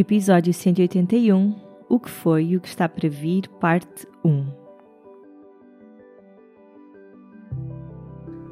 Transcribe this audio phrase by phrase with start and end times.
[0.00, 1.56] Episódio 181
[1.88, 4.46] O que foi e o que está para vir, parte 1.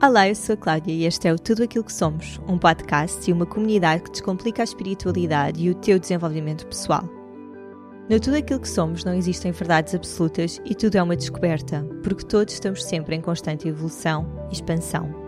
[0.03, 3.31] Olá, eu sou a Cláudia e este é o Tudo Aquilo que Somos, um podcast
[3.31, 7.05] e uma comunidade que descomplica a espiritualidade e o teu desenvolvimento pessoal.
[8.11, 12.27] No Tudo Aquilo que Somos não existem verdades absolutas e tudo é uma descoberta, porque
[12.27, 15.26] todos estamos sempre em constante evolução e expansão.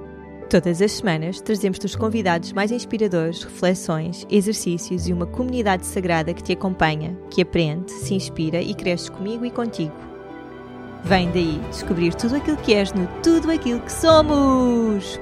[0.50, 6.42] Todas as semanas trazemos-te os convidados mais inspiradores, reflexões, exercícios e uma comunidade sagrada que
[6.42, 9.92] te acompanha, que aprende, se inspira e cresce comigo e contigo.
[11.04, 15.20] Vem daí descobrir tudo aquilo que és no Tudo Aquilo que Somos!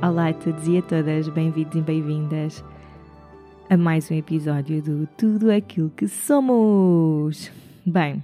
[0.00, 2.64] Olá a todos e a todas, bem-vindos e bem-vindas
[3.68, 7.50] a mais um episódio do Tudo Aquilo que Somos!
[7.84, 8.22] Bem,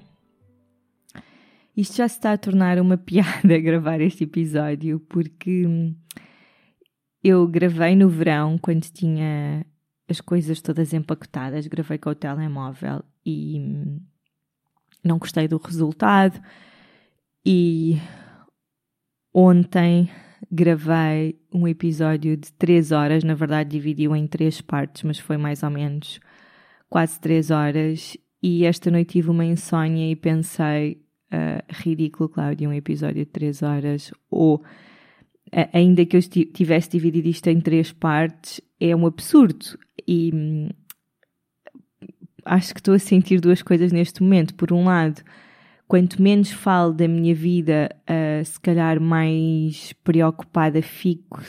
[1.77, 5.66] isto já se está a tornar uma piada gravar este episódio, porque
[7.23, 9.65] eu gravei no verão, quando tinha
[10.09, 13.60] as coisas todas empacotadas, gravei com o telemóvel e
[15.04, 16.41] não gostei do resultado.
[17.45, 17.98] E
[19.32, 20.10] ontem
[20.51, 25.63] gravei um episódio de 3 horas, na verdade dividiu em três partes, mas foi mais
[25.63, 26.21] ou menos
[26.88, 28.16] quase 3 horas.
[28.43, 30.99] E esta noite tive uma insónia e pensei,
[31.32, 34.62] uh, ridículo, Cláudia, um episódio de 3 horas, ou uh,
[35.73, 39.78] ainda que eu tivesse dividido isto em três partes, é um absurdo.
[40.06, 40.68] E hum,
[42.45, 44.54] acho que estou a sentir duas coisas neste momento.
[44.54, 45.23] Por um lado,
[45.86, 51.40] quanto menos falo da minha vida, uh, se calhar mais preocupada fico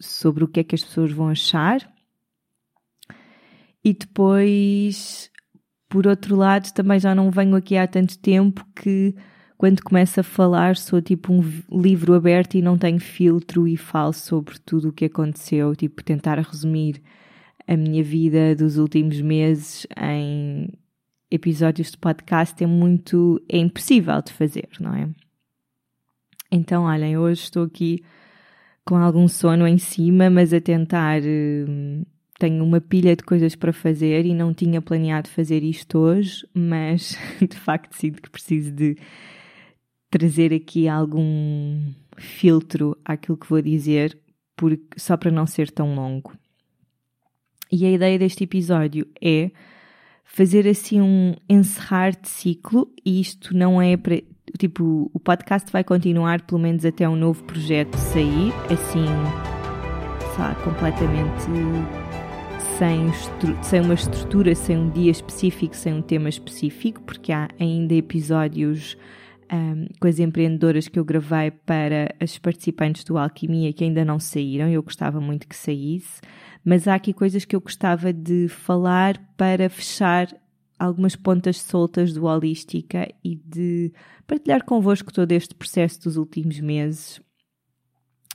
[0.00, 1.80] sobre o que é que as pessoas vão achar.
[3.84, 5.30] E depois
[5.88, 9.14] por outro lado, também já não venho aqui há tanto tempo que
[9.56, 11.42] quando começo a falar sou tipo um
[11.82, 16.38] livro aberto e não tenho filtro e falo sobre tudo o que aconteceu, tipo tentar
[16.38, 17.02] resumir
[17.66, 20.72] a minha vida dos últimos meses em
[21.30, 25.08] episódios de podcast é muito é impossível de fazer, não é?
[26.50, 28.02] Então, olhem, hoje estou aqui
[28.84, 32.04] com algum sono em cima, mas a tentar hum,
[32.38, 37.18] tenho uma pilha de coisas para fazer e não tinha planeado fazer isto hoje, mas
[37.42, 38.96] de facto sinto que preciso de
[40.10, 44.18] trazer aqui algum filtro àquilo que vou dizer,
[44.56, 46.32] porque, só para não ser tão longo.
[47.70, 49.50] E a ideia deste episódio é
[50.24, 54.22] fazer assim um encerrar de ciclo, e isto não é para.
[54.58, 59.04] Tipo, o podcast vai continuar pelo menos até um novo projeto sair, assim,
[60.34, 62.07] sabe, completamente
[62.78, 63.10] sem,
[63.60, 68.96] sem uma estrutura, sem um dia específico, sem um tema específico, porque há ainda episódios
[69.52, 74.20] um, com as empreendedoras que eu gravei para as participantes do Alquimia que ainda não
[74.20, 76.20] saíram, eu gostava muito que saísse,
[76.64, 80.28] mas há aqui coisas que eu gostava de falar para fechar
[80.78, 83.92] algumas pontas soltas do Holística e de
[84.24, 87.20] partilhar convosco todo este processo dos últimos meses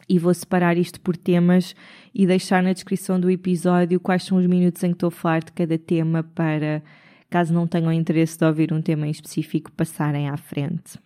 [0.08, 1.75] e vou separar isto por temas
[2.14, 5.44] e deixar na descrição do episódio quais são os minutos em que estou a falar
[5.44, 6.84] de cada tema para,
[7.30, 11.00] caso não tenham interesse de ouvir um tema em específico, passarem à frente.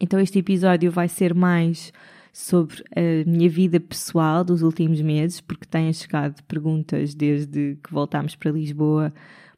[0.00, 1.92] Então este episódio vai ser mais
[2.32, 8.36] sobre a minha vida pessoal dos últimos meses, porque têm chegado perguntas desde que voltámos
[8.36, 9.12] para Lisboa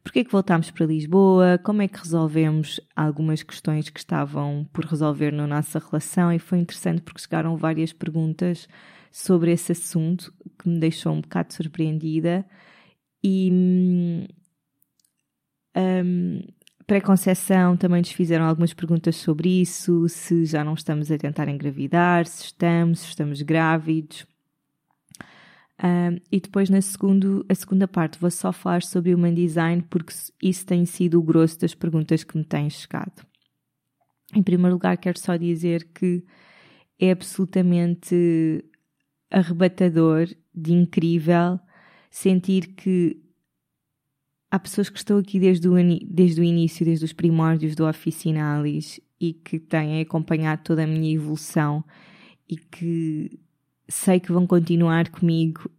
[0.09, 1.59] Porquê que voltámos para Lisboa?
[1.63, 6.33] Como é que resolvemos algumas questões que estavam por resolver na nossa relação?
[6.33, 8.67] E foi interessante porque chegaram várias perguntas
[9.11, 12.43] sobre esse assunto que me deixou um bocado surpreendida.
[13.23, 14.25] E
[15.77, 16.41] um,
[16.87, 22.25] pré-conceição também nos fizeram algumas perguntas sobre isso, se já não estamos a tentar engravidar,
[22.25, 24.25] se estamos, se estamos grávidos.
[25.81, 29.81] Um, e depois na segundo, a segunda parte vou só falar sobre o Human Design
[29.89, 30.13] porque
[30.43, 33.25] isso tem sido o grosso das perguntas que me têm chegado.
[34.35, 36.23] Em primeiro lugar quero só dizer que
[36.99, 38.63] é absolutamente
[39.31, 41.57] arrebatador, de incrível,
[42.11, 43.21] sentir que
[44.51, 45.75] há pessoas que estão aqui desde o,
[46.05, 51.13] desde o início, desde os primórdios do Oficinalis e que têm acompanhado toda a minha
[51.13, 51.85] evolução
[52.49, 53.39] e que
[53.87, 55.69] sei que vão continuar comigo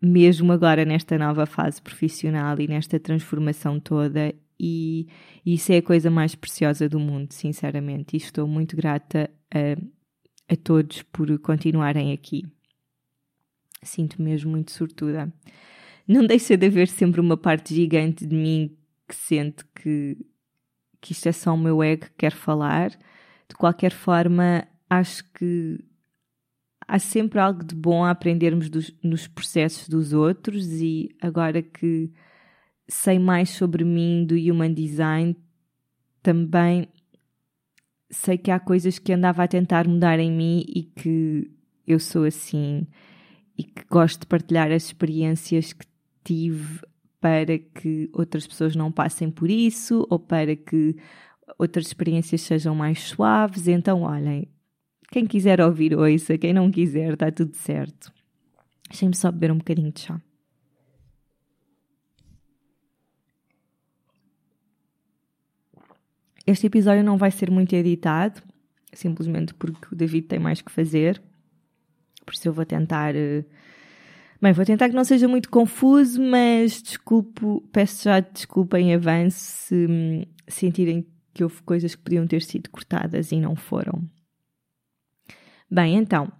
[0.00, 5.08] mesmo agora nesta nova fase profissional e nesta transformação toda e
[5.44, 8.14] isso é a coisa mais preciosa do mundo, sinceramente.
[8.14, 12.44] E estou muito grata a, a todos por continuarem aqui.
[13.82, 15.32] Sinto mesmo muito sortuda.
[16.06, 18.76] Não deixa de haver sempre uma parte gigante de mim
[19.08, 20.18] que sente que,
[21.00, 22.90] que isto é só o meu ego que quer falar.
[23.48, 25.82] De qualquer forma, acho que
[26.90, 32.10] há sempre algo de bom a aprendermos dos, nos processos dos outros e agora que
[32.88, 35.36] sei mais sobre mim do Human Design,
[36.20, 36.88] também
[38.10, 41.48] sei que há coisas que andava a tentar mudar em mim e que
[41.86, 42.88] eu sou assim
[43.56, 45.86] e que gosto de partilhar as experiências que
[46.24, 46.80] tive
[47.20, 50.96] para que outras pessoas não passem por isso ou para que
[51.56, 53.68] outras experiências sejam mais suaves.
[53.68, 54.48] Então, olhem,
[55.10, 56.38] quem quiser ouvir, ouça.
[56.38, 58.12] Quem não quiser, está tudo certo.
[58.88, 60.20] Deixem-me só beber um bocadinho de chá.
[66.46, 68.42] Este episódio não vai ser muito editado,
[68.92, 71.20] simplesmente porque o David tem mais que fazer.
[72.24, 73.14] Por isso eu vou tentar.
[73.14, 73.44] Eh,
[74.40, 79.38] bem, vou tentar que não seja muito confuso, mas desculpo, peço já desculpa em avanço
[79.38, 84.08] se hum, sentirem que houve coisas que podiam ter sido cortadas e não foram.
[85.70, 86.32] Bem, então,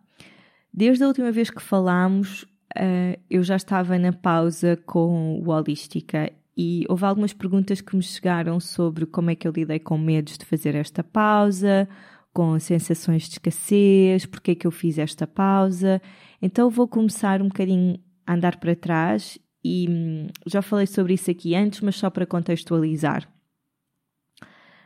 [0.72, 2.42] desde a última vez que falámos,
[2.76, 8.02] uh, eu já estava na pausa com o Holística e houve algumas perguntas que me
[8.02, 11.88] chegaram sobre como é que eu lidei com medos de fazer esta pausa,
[12.32, 16.02] com sensações de escassez, porque é que eu fiz esta pausa.
[16.42, 21.30] Então vou começar um bocadinho a andar para trás e hum, já falei sobre isso
[21.30, 23.28] aqui antes, mas só para contextualizar.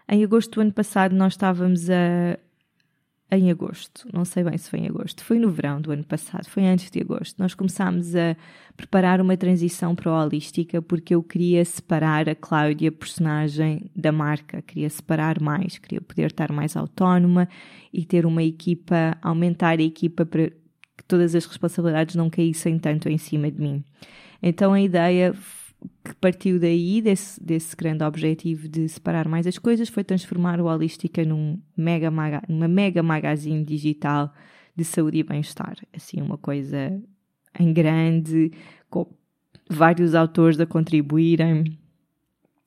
[0.06, 2.38] Em agosto do ano passado nós estávamos a,
[3.36, 6.48] em agosto, não sei bem se foi em agosto, foi no verão do ano passado,
[6.48, 7.36] foi antes de agosto.
[7.38, 8.36] Nós começámos a
[8.76, 14.62] preparar uma transição para a holística porque eu queria separar a Cláudia, personagem, da marca,
[14.62, 17.48] queria separar mais, queria poder estar mais autónoma
[17.92, 23.08] e ter uma equipa, aumentar a equipa para que todas as responsabilidades não caíssem tanto
[23.08, 23.84] em cima de mim.
[24.42, 25.34] Então a ideia
[26.04, 30.66] que partiu daí, desse, desse grande objetivo de separar mais as coisas, foi transformar o
[30.66, 34.32] Holística num mega maga, numa mega magazine digital
[34.76, 35.76] de saúde e bem-estar.
[35.94, 37.00] Assim, uma coisa
[37.58, 38.50] em grande,
[38.90, 39.06] com
[39.68, 41.78] vários autores a contribuírem.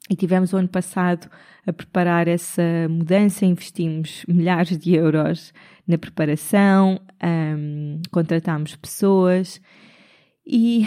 [0.09, 1.29] E tivemos o ano passado
[1.65, 5.53] a preparar essa mudança, investimos milhares de euros
[5.85, 9.59] na preparação, um, contratámos pessoas
[10.45, 10.85] e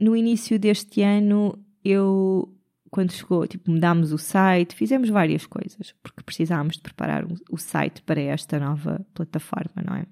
[0.00, 2.54] no início deste ano eu,
[2.90, 8.02] quando chegou, tipo, mudámos o site, fizemos várias coisas, porque precisávamos de preparar o site
[8.02, 10.06] para esta nova plataforma, não é?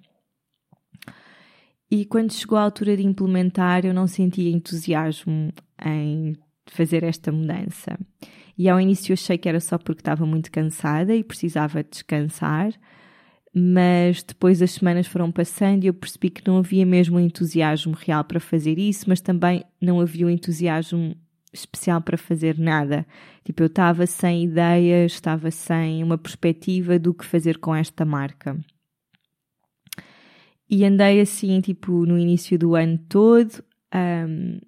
[1.91, 5.53] E quando chegou a altura de implementar, eu não sentia entusiasmo
[5.85, 6.37] em
[6.67, 7.99] fazer esta mudança.
[8.57, 12.73] E ao início achei que era só porque estava muito cansada e precisava descansar,
[13.53, 18.23] mas depois as semanas foram passando e eu percebi que não havia mesmo entusiasmo real
[18.23, 21.17] para fazer isso, mas também não havia um entusiasmo
[21.53, 23.07] especial para fazer nada.
[23.45, 28.59] Tipo, eu estava sem ideias, estava sem uma perspectiva do que fazer com esta marca.
[30.69, 34.61] E andei assim, tipo, no início do ano todo, um,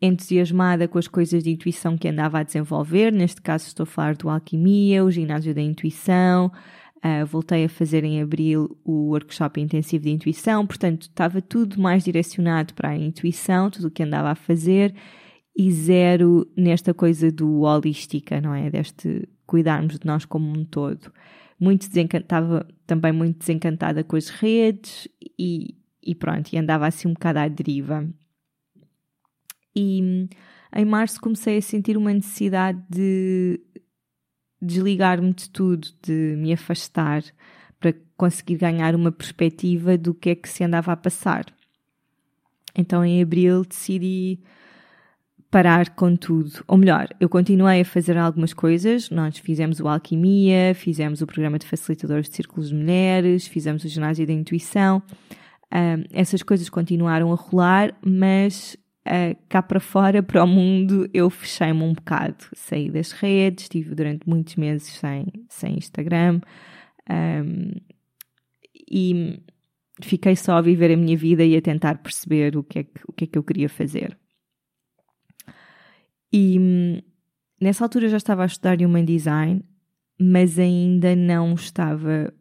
[0.00, 3.12] entusiasmada com as coisas de intuição que andava a desenvolver.
[3.12, 6.50] Neste caso, estou a falar do Alquimia, o ginásio da intuição.
[7.04, 12.04] Uh, voltei a fazer em abril o workshop intensivo de intuição, portanto, estava tudo mais
[12.04, 14.94] direcionado para a intuição, tudo o que andava a fazer
[15.56, 18.70] e zero nesta coisa do holística, não é?
[18.70, 21.12] Deste cuidarmos de nós como um todo.
[21.60, 27.12] Muito desencantada, também muito desencantada com as redes e, e pronto, e andava assim um
[27.12, 28.08] bocado à deriva.
[29.76, 30.28] E
[30.74, 33.60] em março comecei a sentir uma necessidade de
[34.60, 37.22] desligar-me de tudo, de me afastar,
[37.78, 41.44] para conseguir ganhar uma perspectiva do que é que se andava a passar.
[42.74, 44.40] Então em abril decidi
[45.52, 46.64] parar com tudo.
[46.66, 49.10] Ou melhor, eu continuei a fazer algumas coisas.
[49.10, 53.88] Nós fizemos o Alquimia, fizemos o programa de facilitadores de círculos de mulheres, fizemos o
[53.88, 55.02] ginásio da intuição.
[55.70, 61.28] Um, essas coisas continuaram a rolar, mas uh, cá para fora, para o mundo, eu
[61.28, 62.46] fechei-me um bocado.
[62.54, 66.40] Saí das redes, estive durante muitos meses sem, sem Instagram
[67.10, 67.72] um,
[68.90, 69.38] e
[70.00, 73.00] fiquei só a viver a minha vida e a tentar perceber o que é que,
[73.06, 74.16] o que, é que eu queria fazer.
[76.32, 76.98] E hum,
[77.60, 79.64] nessa altura já estava a estudar Human Design,
[80.18, 82.32] mas ainda não estava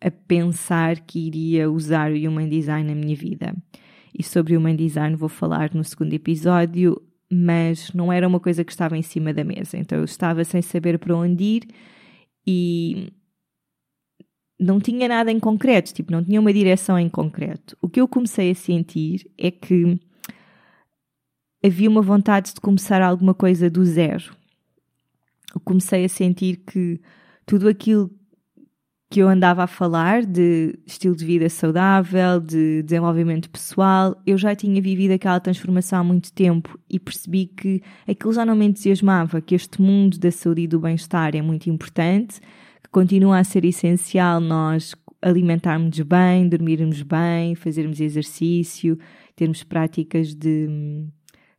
[0.00, 3.54] a pensar que iria usar o Human Design na minha vida.
[4.16, 7.00] E sobre o Human Design vou falar no segundo episódio,
[7.30, 9.78] mas não era uma coisa que estava em cima da mesa.
[9.78, 11.68] Então eu estava sem saber para onde ir
[12.46, 13.12] e
[14.60, 17.76] não tinha nada em concreto, tipo, não tinha uma direção em concreto.
[17.80, 19.98] O que eu comecei a sentir é que
[21.64, 24.34] havia uma vontade de começar alguma coisa do zero.
[25.54, 27.00] Eu comecei a sentir que
[27.46, 28.10] tudo aquilo
[29.12, 34.56] que eu andava a falar de estilo de vida saudável, de desenvolvimento pessoal, eu já
[34.56, 39.42] tinha vivido aquela transformação há muito tempo e percebi que aquilo já não me entusiasmava,
[39.42, 42.40] que este mundo da saúde e do bem-estar é muito importante,
[42.82, 48.98] que continua a ser essencial nós alimentarmos bem, dormirmos bem, fazermos exercício,
[49.36, 51.08] termos práticas de hum,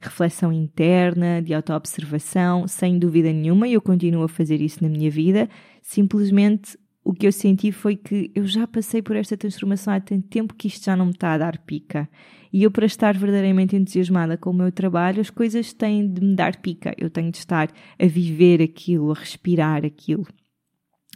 [0.04, 5.10] reflexão interna, de autoobservação, sem dúvida nenhuma, e eu continuo a fazer isso na minha
[5.10, 5.50] vida.
[5.82, 10.28] Simplesmente o que eu senti foi que eu já passei por esta transformação há tanto
[10.28, 12.10] tempo que isto já não me está a dar pica.
[12.52, 16.36] E eu, para estar verdadeiramente entusiasmada com o meu trabalho, as coisas têm de me
[16.36, 16.94] dar pica.
[16.98, 17.70] Eu tenho de estar
[18.00, 20.26] a viver aquilo, a respirar aquilo.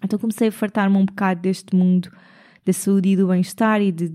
[0.04, 2.12] Então comecei a fartar-me um bocado deste mundo
[2.66, 4.12] da saúde e do bem-estar e de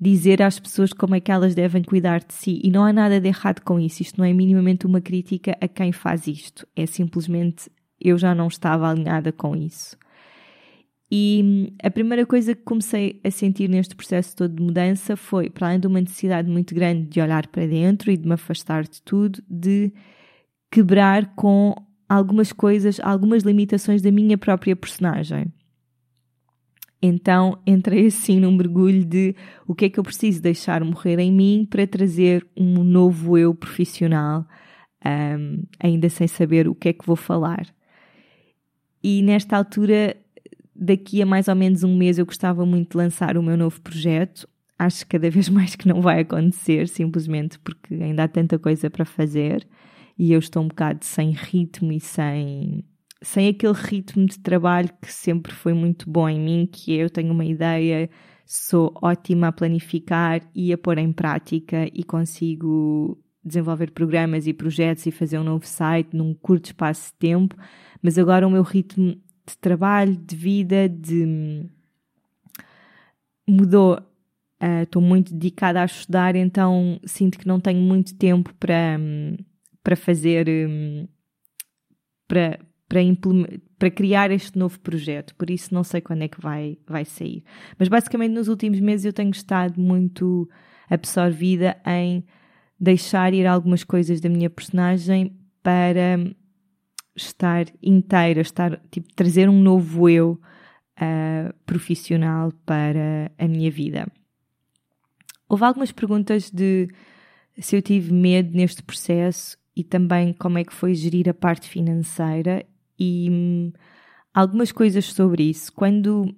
[0.00, 2.60] dizer às pessoas como é que elas devem cuidar de si.
[2.62, 4.02] E não há nada de errado com isso.
[4.02, 6.66] Isto não é minimamente uma crítica a quem faz isto.
[6.76, 9.96] É simplesmente eu já não estava alinhada com isso.
[11.10, 15.68] E a primeira coisa que comecei a sentir neste processo todo de mudança foi, para
[15.68, 19.00] além de uma necessidade muito grande de olhar para dentro e de me afastar de
[19.02, 19.90] tudo, de
[20.70, 21.74] quebrar com
[22.06, 25.50] algumas coisas, algumas limitações da minha própria personagem.
[27.00, 29.34] Então entrei assim num mergulho de
[29.66, 33.54] o que é que eu preciso deixar morrer em mim para trazer um novo eu
[33.54, 34.44] profissional,
[35.06, 37.66] um, ainda sem saber o que é que vou falar.
[39.02, 40.16] E nesta altura
[40.74, 43.80] daqui a mais ou menos um mês eu gostava muito de lançar o meu novo
[43.80, 44.48] projeto.
[44.78, 49.04] Acho cada vez mais que não vai acontecer, simplesmente porque ainda há tanta coisa para
[49.04, 49.66] fazer
[50.18, 52.84] e eu estou um bocado sem ritmo e sem,
[53.22, 57.32] sem aquele ritmo de trabalho que sempre foi muito bom em mim, que eu tenho
[57.32, 58.08] uma ideia,
[58.46, 65.06] sou ótima a planificar e a pôr em prática e consigo desenvolver programas e projetos
[65.06, 67.56] e fazer um novo site num curto espaço de tempo,
[68.02, 71.68] mas agora o meu ritmo de trabalho, de vida, de
[73.48, 73.98] mudou.
[74.82, 78.98] Estou uh, muito dedicada a estudar, então sinto que não tenho muito tempo para,
[79.84, 81.06] para fazer, um,
[82.26, 82.58] para,
[82.88, 83.00] para,
[83.78, 87.44] para criar este novo projeto, por isso não sei quando é que vai, vai sair.
[87.78, 90.48] Mas basicamente nos últimos meses eu tenho estado muito
[90.88, 92.24] absorvida em
[92.80, 96.18] deixar ir algumas coisas da minha personagem para
[97.14, 100.40] estar inteira, estar, tipo, trazer um novo eu
[100.98, 104.06] uh, profissional para a minha vida.
[105.48, 106.88] Houve algumas perguntas de
[107.58, 111.68] se eu tive medo neste processo e também como é que foi gerir a parte
[111.68, 112.64] financeira
[112.98, 113.72] e
[114.34, 115.72] algumas coisas sobre isso.
[115.72, 116.34] Quando,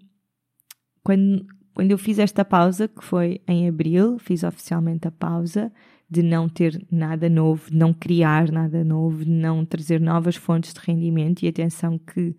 [1.03, 5.73] quando, quando eu fiz esta pausa, que foi em abril, fiz oficialmente a pausa,
[6.09, 10.75] de não ter nada novo, de não criar nada novo, de não trazer novas fontes
[10.75, 11.43] de rendimento.
[11.43, 12.37] E atenção que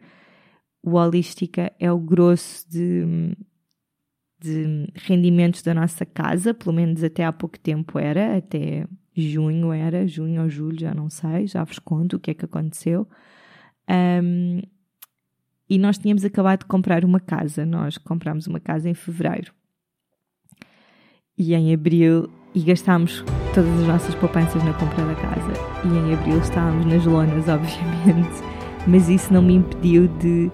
[0.83, 3.35] o Holística é o grosso de,
[4.39, 8.85] de rendimentos da nossa casa, pelo menos até há pouco tempo era, até
[9.15, 12.45] junho era, junho ou julho, já não sei, já vos conto o que é que
[12.45, 13.07] aconteceu.
[13.91, 14.61] Um,
[15.69, 19.53] e nós tínhamos acabado de comprar uma casa, nós comprámos uma casa em fevereiro.
[21.37, 25.53] E em abril e gastámos todas as nossas poupanças na compra da casa.
[25.85, 28.43] E em abril estávamos nas lonas, obviamente,
[28.87, 30.51] mas isso não me impediu de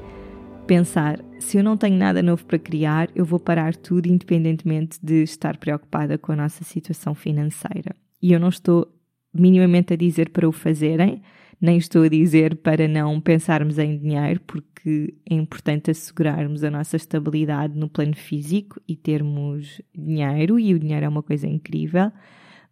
[0.68, 5.24] pensar: se eu não tenho nada novo para criar, eu vou parar tudo, independentemente de
[5.24, 7.96] estar preocupada com a nossa situação financeira.
[8.22, 8.88] E eu não estou
[9.34, 11.22] minimamente a dizer para o fazerem,
[11.60, 16.96] nem estou a dizer para não pensarmos em dinheiro, porque é importante assegurarmos a nossa
[16.96, 22.12] estabilidade no plano físico e termos dinheiro, e o dinheiro é uma coisa incrível,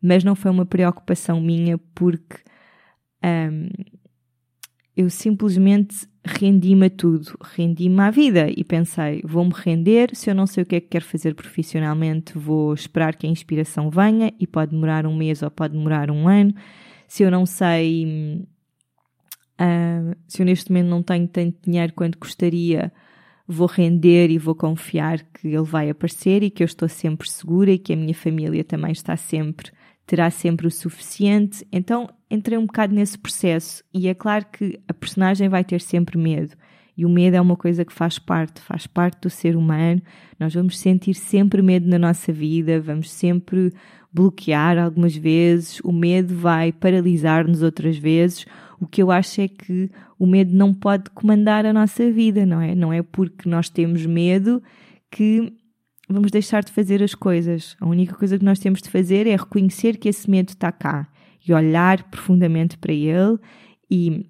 [0.02, 2.38] mas não foi uma preocupação minha porque
[3.24, 3.70] um,
[4.96, 10.48] eu simplesmente rendi-me a tudo, rendi-me à vida e pensei, vou-me render, se eu não
[10.48, 14.48] sei o que é que quero fazer profissionalmente, vou esperar que a inspiração venha e
[14.48, 16.54] pode demorar um mês ou pode demorar um ano.
[17.08, 18.48] Se eu não sei
[19.60, 22.92] Uh, se eu neste momento não tenho tanto dinheiro quanto gostaria,
[23.48, 27.72] vou render e vou confiar que ele vai aparecer e que eu estou sempre segura
[27.72, 29.72] e que a minha família também está sempre,
[30.06, 31.66] terá sempre o suficiente.
[31.72, 36.18] Então entrei um bocado nesse processo e é claro que a personagem vai ter sempre
[36.18, 36.56] medo.
[36.98, 40.02] E o medo é uma coisa que faz parte, faz parte do ser humano.
[40.40, 43.74] Nós vamos sentir sempre medo na nossa vida, vamos sempre
[44.12, 48.46] bloquear algumas vezes, o medo vai paralisar-nos outras vezes,
[48.80, 49.90] o que eu acho é que
[50.20, 52.76] o medo não pode comandar a nossa vida, não é?
[52.76, 54.62] Não é porque nós temos medo
[55.10, 55.54] que
[56.10, 57.76] vamos deixar de fazer as coisas.
[57.80, 61.08] A única coisa que nós temos de fazer é reconhecer que esse medo está cá
[61.48, 63.38] e olhar profundamente para ele
[63.90, 64.26] e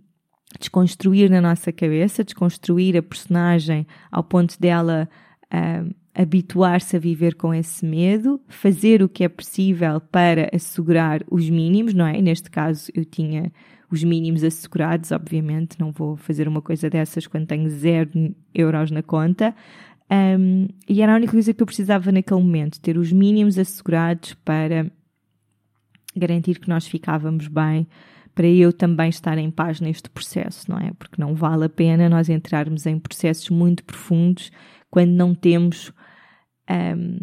[0.59, 5.09] desconstruir na nossa cabeça, desconstruir a personagem ao ponto dela
[5.53, 11.49] um, habituar-se a viver com esse medo, fazer o que é possível para assegurar os
[11.49, 12.21] mínimos, não é?
[12.21, 13.51] Neste caso, eu tinha
[13.95, 18.09] os mínimos assegurados, obviamente, não vou fazer uma coisa dessas quando tenho zero
[18.53, 19.55] euros na conta.
[20.11, 24.33] Um, e era a única coisa que eu precisava naquele momento, ter os mínimos assegurados
[24.45, 24.91] para
[26.15, 27.87] garantir que nós ficávamos bem,
[28.35, 30.91] para eu também estar em paz neste processo, não é?
[30.99, 34.51] Porque não vale a pena nós entrarmos em processos muito profundos
[34.91, 35.91] quando não temos
[36.69, 37.17] um,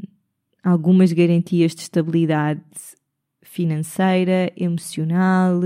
[0.64, 2.62] algumas garantias de estabilidade
[3.42, 5.60] financeira, emocional,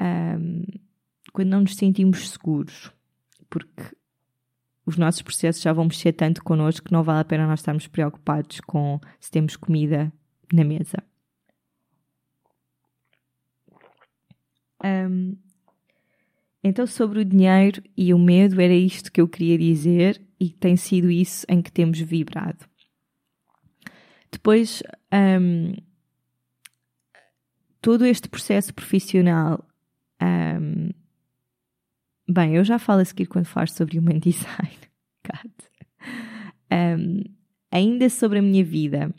[0.00, 0.64] um,
[1.32, 2.92] quando não nos sentimos seguros,
[3.48, 3.96] porque
[4.84, 7.86] os nossos processos já vão mexer tanto connosco que não vale a pena nós estarmos
[7.86, 10.12] preocupados com se temos comida
[10.52, 11.02] na mesa.
[14.84, 15.36] Um,
[16.62, 20.76] então, sobre o dinheiro e o medo, era isto que eu queria dizer e tem
[20.76, 22.66] sido isso em que temos vibrado.
[24.30, 25.72] Depois, um,
[27.80, 29.67] todo este processo profissional.
[30.22, 30.90] Um,
[32.28, 34.78] bem, eu já falo a seguir quando falo sobre Human Design.
[36.72, 37.24] um,
[37.70, 39.14] ainda sobre a minha vida.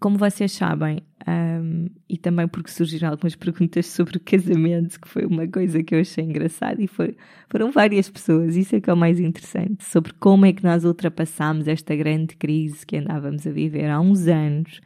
[0.00, 5.24] Como vocês sabem, um, e também porque surgiram algumas perguntas sobre o casamento, que foi
[5.24, 7.16] uma coisa que eu achei engraçada, e foi,
[7.48, 10.84] foram várias pessoas, isso é que é o mais interessante, sobre como é que nós
[10.84, 14.80] ultrapassámos esta grande crise que andávamos a viver há uns anos.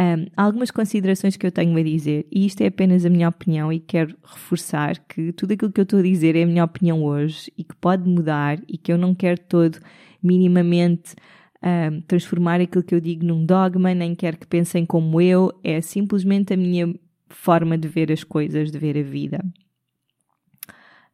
[0.00, 3.72] Um, algumas considerações que eu tenho a dizer, e isto é apenas a minha opinião,
[3.72, 7.02] e quero reforçar que tudo aquilo que eu estou a dizer é a minha opinião
[7.02, 9.80] hoje e que pode mudar e que eu não quero todo
[10.22, 11.16] minimamente
[11.62, 15.80] um, transformar aquilo que eu digo num dogma, nem quero que pensem como eu, é
[15.80, 16.94] simplesmente a minha
[17.28, 19.44] forma de ver as coisas, de ver a vida.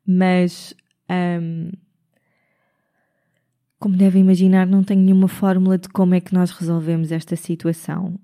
[0.07, 0.75] Mas,
[1.41, 1.71] um,
[3.79, 8.19] como devem imaginar, não tenho nenhuma fórmula de como é que nós resolvemos esta situação.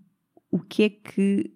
[0.50, 1.50] O que é que,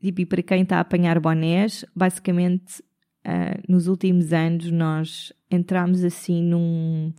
[0.00, 2.80] tipo, e para quem está a apanhar bonés, basicamente,
[3.26, 7.12] uh, nos últimos anos nós entramos assim num,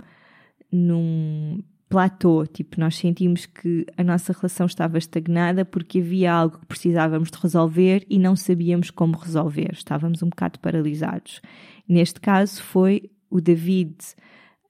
[0.72, 6.66] num platô, tipo, nós sentimos que a nossa relação estava estagnada porque havia algo que
[6.66, 11.42] precisávamos de resolver e não sabíamos como resolver, estávamos um bocado paralisados.
[11.88, 13.96] Neste caso foi o David,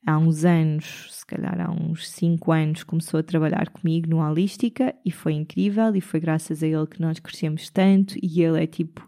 [0.08, 4.96] há uns anos, se calhar há uns 5 anos, começou a trabalhar comigo no Holística
[5.06, 8.66] e foi incrível e foi graças a ele que nós crescemos tanto e ele é
[8.66, 9.08] tipo,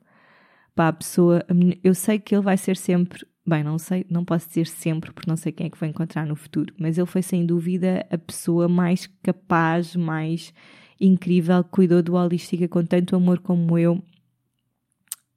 [0.75, 1.45] pá, a pessoa,
[1.83, 5.27] eu sei que ele vai ser sempre Bem, não sei, não posso dizer sempre, porque
[5.27, 8.15] não sei quem é que vou encontrar no futuro, mas ele foi sem dúvida a
[8.15, 10.53] pessoa mais capaz, mais
[11.01, 14.03] incrível, que cuidou do Holística com tanto amor como eu.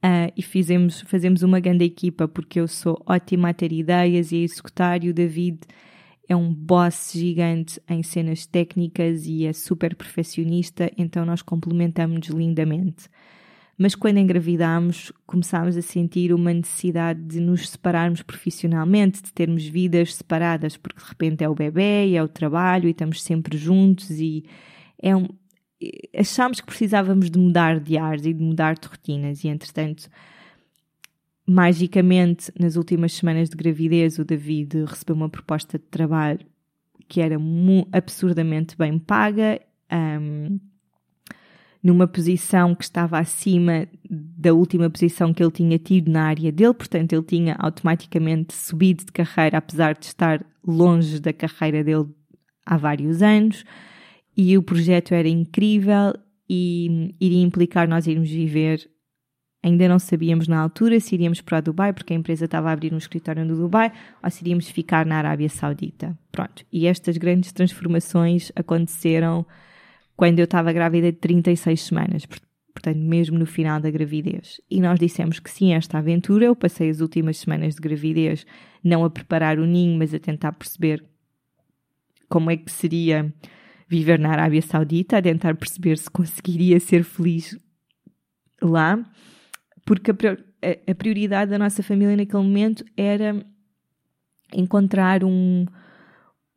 [0.04, 4.36] Uh, e fizemos, fazemos uma grande equipa, porque eu sou ótima a ter ideias e
[4.36, 5.60] a executar, e o David
[6.28, 13.08] é um boss gigante em cenas técnicas e é super perfeccionista, então nós complementamos lindamente.
[13.78, 20.14] Mas quando engravidámos começámos a sentir uma necessidade de nos separarmos profissionalmente, de termos vidas
[20.14, 24.10] separadas, porque de repente é o bebê e é o trabalho e estamos sempre juntos
[24.10, 24.44] e
[25.02, 25.26] é um...
[26.16, 30.08] achámos que precisávamos de mudar de ares e de mudar de rotinas e entretanto
[31.46, 36.40] magicamente nas últimas semanas de gravidez o David recebeu uma proposta de trabalho
[37.08, 37.36] que era
[37.92, 39.60] absurdamente bem paga
[39.92, 40.58] um,
[41.82, 46.72] numa posição que estava acima da última posição que ele tinha tido na área dele,
[46.72, 52.06] portanto, ele tinha automaticamente subido de carreira, apesar de estar longe da carreira dele
[52.64, 53.64] há vários anos,
[54.36, 56.14] e o projeto era incrível
[56.48, 58.90] e iria implicar nós irmos viver.
[59.62, 62.92] Ainda não sabíamos na altura se iríamos para Dubai, porque a empresa estava a abrir
[62.92, 63.92] um escritório no Dubai,
[64.22, 66.18] ou se iríamos ficar na Arábia Saudita.
[66.32, 66.64] Pronto.
[66.72, 69.46] E estas grandes transformações aconteceram
[70.16, 74.60] quando eu estava grávida de 36 semanas, portanto, mesmo no final da gravidez.
[74.68, 76.46] E nós dissemos que sim, esta aventura.
[76.46, 78.44] Eu passei as últimas semanas de gravidez
[78.82, 81.04] não a preparar o ninho, mas a tentar perceber
[82.28, 83.32] como é que seria
[83.92, 87.58] viver na Arábia Saudita, a tentar perceber se conseguiria ser feliz
[88.60, 88.98] lá,
[89.84, 93.44] porque a prioridade da nossa família naquele momento era
[94.54, 95.66] encontrar um,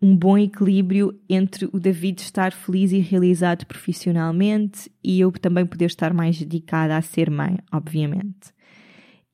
[0.01, 5.85] um bom equilíbrio entre o David estar feliz e realizado profissionalmente e eu também poder
[5.85, 8.53] estar mais dedicada a ser mãe, obviamente.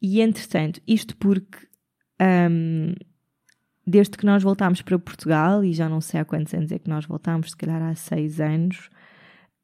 [0.02, 1.68] E entretanto, isto porque
[2.50, 2.94] um,
[3.86, 6.90] desde que nós voltámos para Portugal, e já não sei há quantos anos é que
[6.90, 8.90] nós voltámos, se calhar há seis anos,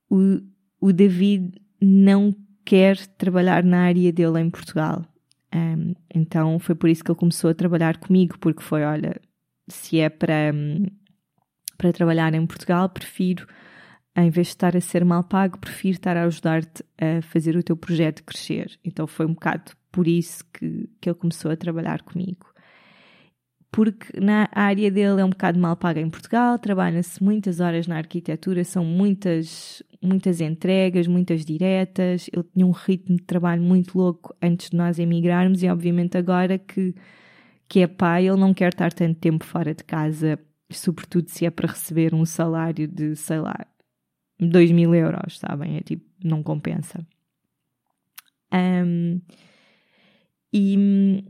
[0.10, 0.42] o,
[0.80, 5.06] o David não quer trabalhar na área dele em Portugal.
[5.54, 9.22] Um, então foi por isso que ele começou a trabalhar comigo, porque foi, olha,
[9.68, 10.54] se é para,
[11.78, 13.48] para trabalhar em Portugal, prefiro,
[14.16, 17.64] em vez de estar a ser mal pago, prefiro estar a ajudar-te a fazer o
[17.64, 18.78] teu projeto crescer.
[18.84, 22.48] Então foi um bocado por isso que, que ele começou a trabalhar comigo.
[23.72, 27.98] Porque na área dele é um bocado mal paga em Portugal, trabalha-se muitas horas na
[27.98, 32.30] arquitetura, são muitas, muitas entregas, muitas diretas.
[32.32, 36.58] Ele tinha um ritmo de trabalho muito louco antes de nós emigrarmos, e obviamente agora
[36.58, 36.96] que,
[37.68, 41.52] que é pai, ele não quer estar tanto tempo fora de casa sobretudo se é
[41.52, 43.66] para receber um salário de, sei lá,
[44.40, 45.78] 2 mil euros, sabem?
[45.78, 47.06] É tipo, não compensa.
[48.54, 49.22] Um,
[50.54, 51.24] e,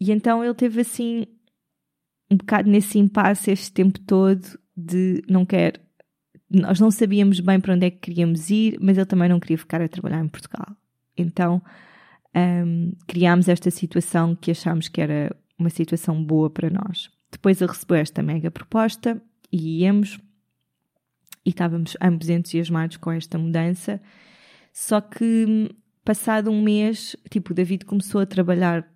[0.00, 1.26] e então ele teve assim
[2.30, 5.80] um bocado nesse impasse este tempo todo de não quer.
[6.50, 9.58] Nós não sabíamos bem para onde é que queríamos ir, mas ele também não queria
[9.58, 10.76] ficar a trabalhar em Portugal.
[11.16, 11.62] Então
[12.36, 17.10] um, criámos esta situação que achámos que era uma situação boa para nós.
[17.30, 19.20] Depois ele recebeu esta mega proposta
[19.52, 20.18] e íamos
[21.44, 24.00] e estávamos ambos entusiasmados com esta mudança.
[24.72, 25.70] Só que
[26.04, 28.86] passado um mês, tipo, o David começou a trabalhar,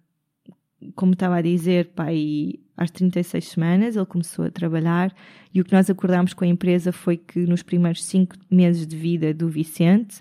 [0.94, 5.14] como estava a dizer, pai, às 36 semanas, ele começou a trabalhar
[5.54, 8.96] e o que nós acordámos com a empresa foi que nos primeiros 5 meses de
[8.96, 10.20] vida do Vicente,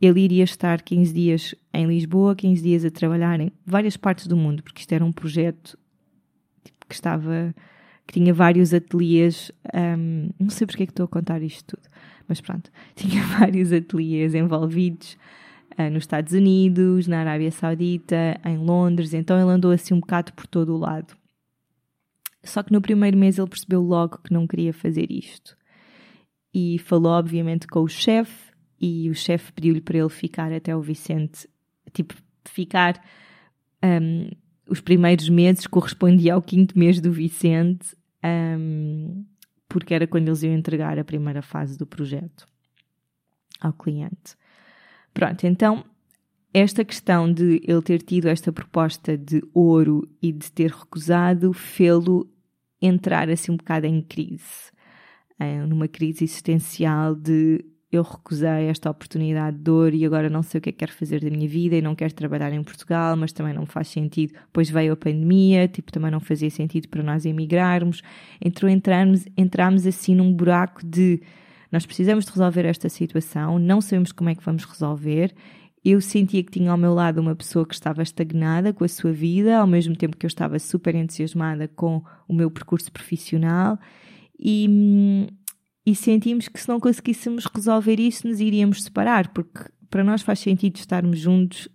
[0.00, 4.36] ele iria estar 15 dias em Lisboa, 15 dias a trabalhar em várias partes do
[4.36, 5.78] mundo, porque isto era um projeto
[6.88, 7.54] que estava
[8.06, 11.88] que tinha vários ateliês, um, não sei porque é que estou a contar isto tudo,
[12.26, 15.16] mas pronto, tinha vários ateliês envolvidos
[15.90, 20.46] nos Estados Unidos, na Arábia Saudita, em Londres, então ele andou assim um bocado por
[20.46, 21.16] todo o lado.
[22.44, 25.56] Só que no primeiro mês ele percebeu logo que não queria fazer isto.
[26.52, 30.82] E falou, obviamente, com o chefe, e o chefe pediu-lhe para ele ficar até o
[30.82, 31.48] Vicente,
[31.92, 33.00] tipo, ficar
[33.82, 34.28] um,
[34.68, 39.24] os primeiros meses correspondia ao quinto mês do Vicente, um,
[39.68, 42.46] porque era quando eles iam entregar a primeira fase do projeto
[43.60, 44.36] ao cliente.
[45.12, 45.84] Pronto, então
[46.54, 52.28] esta questão de ele ter tido esta proposta de ouro e de ter recusado fê-lo
[52.80, 54.70] entrar assim um bocado em crise,
[55.66, 60.62] numa crise existencial de eu recusei esta oportunidade de dor e agora não sei o
[60.62, 63.32] que é que quero fazer da minha vida e não quero trabalhar em Portugal, mas
[63.32, 64.32] também não faz sentido.
[64.32, 68.02] Depois veio a pandemia, tipo, também não fazia sentido para nós emigrarmos.
[68.42, 71.20] Entrou, entramos, entramos assim num buraco de
[71.72, 75.34] nós precisamos de resolver esta situação, não sabemos como é que vamos resolver.
[75.82, 79.10] Eu sentia que tinha ao meu lado uma pessoa que estava estagnada com a sua
[79.10, 83.78] vida, ao mesmo tempo que eu estava super entusiasmada com o meu percurso profissional.
[84.38, 85.26] E,
[85.84, 90.40] e sentimos que se não conseguíssemos resolver isso, nos iríamos separar, porque para nós faz
[90.40, 91.68] sentido estarmos juntos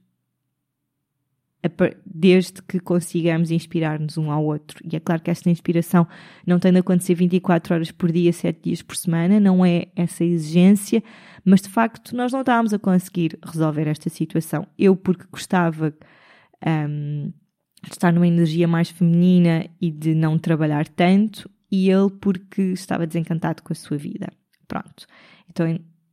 [2.05, 4.79] desde que consigamos inspirar-nos um ao outro.
[4.83, 6.07] E é claro que esta inspiração
[6.45, 10.23] não tem de acontecer 24 horas por dia, 7 dias por semana, não é essa
[10.23, 11.03] exigência,
[11.43, 14.67] mas de facto nós não estávamos a conseguir resolver esta situação.
[14.77, 15.93] Eu, porque gostava
[16.65, 17.33] um,
[17.83, 23.05] de estar numa energia mais feminina e de não trabalhar tanto, e ele porque estava
[23.05, 24.31] desencantado com a sua vida.
[24.67, 25.05] Pronto.
[25.49, 25.65] Então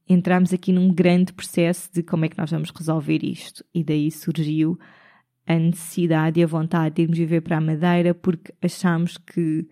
[0.08, 3.64] entramos aqui num grande processo de como é que nós vamos resolver isto.
[3.74, 4.78] E daí surgiu
[5.46, 9.68] a necessidade e a vontade de irmos viver para a Madeira porque achamos que,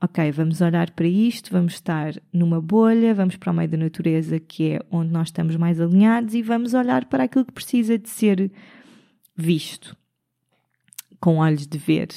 [0.00, 4.40] ok, vamos olhar para isto, vamos estar numa bolha, vamos para o meio da natureza
[4.40, 8.08] que é onde nós estamos mais alinhados e vamos olhar para aquilo que precisa de
[8.08, 8.50] ser
[9.36, 9.96] visto
[11.20, 12.08] com olhos de ver.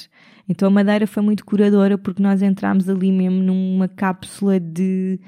[0.48, 5.20] Então a Madeira foi muito curadora porque nós entramos ali mesmo numa cápsula de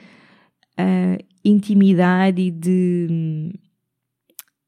[0.79, 3.53] uh, intimidade e de,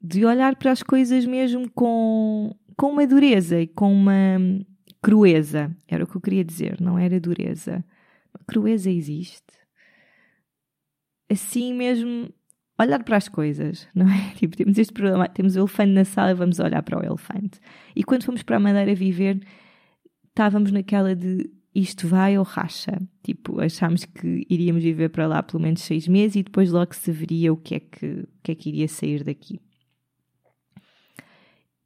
[0.01, 4.38] de olhar para as coisas mesmo com, com uma dureza e com uma
[5.03, 5.71] crueza.
[5.87, 7.85] Era o que eu queria dizer, não era dureza.
[8.47, 9.53] Crueza existe.
[11.31, 12.33] Assim mesmo,
[12.81, 14.33] olhar para as coisas, não é?
[14.35, 17.61] Tipo, temos este problema, temos o elefante na sala vamos olhar para o elefante.
[17.95, 19.47] E quando fomos para a Madeira viver,
[20.29, 22.99] estávamos naquela de isto vai ou racha.
[23.23, 27.12] Tipo, achámos que iríamos viver para lá pelo menos seis meses e depois logo se
[27.12, 29.61] veria o que é que, o que, é que iria sair daqui.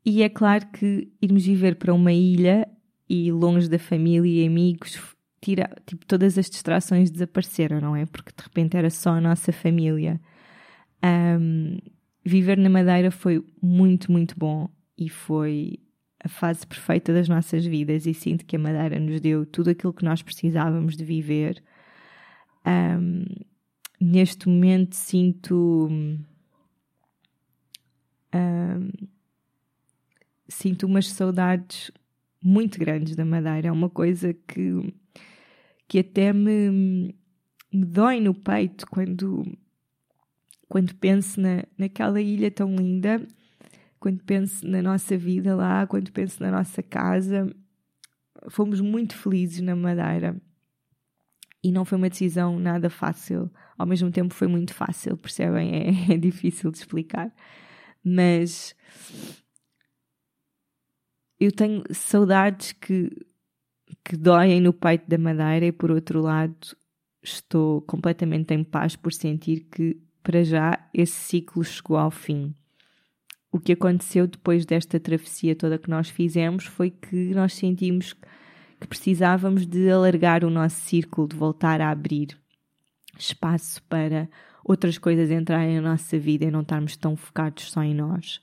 [0.04, 2.68] E é claro que irmos viver para uma ilha
[3.08, 4.98] e longe da família e amigos,
[5.40, 8.06] tira, tipo, todas as distrações desapareceram, não é?
[8.06, 10.20] Porque de repente era só a nossa família.
[11.02, 11.78] Um,
[12.24, 15.78] viver na Madeira foi muito, muito bom e foi
[16.22, 19.92] a fase perfeita das nossas vidas e sinto que a Madeira nos deu tudo aquilo
[19.92, 21.62] que nós precisávamos de viver.
[22.66, 23.24] Um,
[24.00, 26.18] neste momento sinto um,
[30.64, 31.90] sinto umas saudades
[32.42, 33.68] muito grandes da Madeira.
[33.68, 34.94] É uma coisa que,
[35.86, 37.14] que até me,
[37.70, 39.44] me dói no peito quando,
[40.66, 43.20] quando penso na, naquela ilha tão linda,
[44.00, 47.54] quando penso na nossa vida lá, quando penso na nossa casa.
[48.48, 50.34] Fomos muito felizes na Madeira
[51.62, 53.50] e não foi uma decisão nada fácil.
[53.76, 56.08] Ao mesmo tempo foi muito fácil, percebem?
[56.08, 57.30] É, é difícil de explicar.
[58.02, 58.74] Mas
[61.44, 63.10] eu tenho saudades que,
[64.04, 66.76] que doem no peito da Madeira e por outro lado
[67.22, 72.54] estou completamente em paz por sentir que para já esse ciclo chegou ao fim.
[73.52, 78.14] O que aconteceu depois desta travessia toda que nós fizemos foi que nós sentimos
[78.80, 82.36] que precisávamos de alargar o nosso círculo, de voltar a abrir
[83.18, 84.28] espaço para
[84.64, 88.40] outras coisas entrarem na nossa vida e não estarmos tão focados só em nós.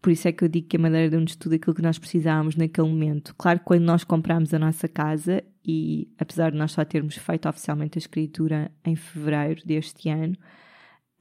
[0.00, 2.56] Por isso é que eu digo que a Madeira deu-nos tudo aquilo que nós precisávamos
[2.56, 3.34] naquele momento.
[3.36, 7.48] Claro que quando nós comprámos a nossa casa, e apesar de nós só termos feito
[7.48, 10.36] oficialmente a escritura em fevereiro deste ano,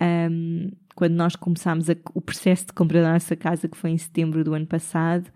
[0.01, 3.97] um, quando nós começámos a, o processo de compra da nossa casa, que foi em
[3.97, 5.29] setembro do ano passado,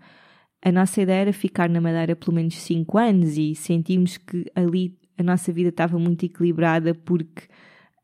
[0.62, 4.98] a nossa ideia era ficar na Madeira pelo menos 5 anos e sentimos que ali
[5.18, 7.42] a nossa vida estava muito equilibrada porque,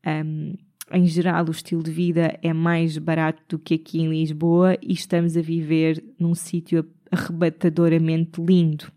[0.05, 0.55] um,
[0.93, 4.93] em geral, o estilo de vida é mais barato do que aqui em Lisboa e
[4.93, 8.91] estamos a viver num sítio arrebatadoramente lindo.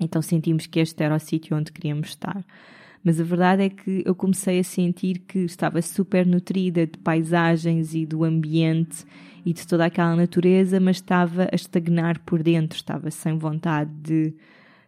[0.00, 2.44] Então sentimos que este era o sítio onde queríamos estar.
[3.04, 7.94] Mas a verdade é que eu comecei a sentir que estava super nutrida de paisagens
[7.94, 9.04] e do ambiente
[9.44, 14.34] e de toda aquela natureza, mas estava a estagnar por dentro, estava sem vontade de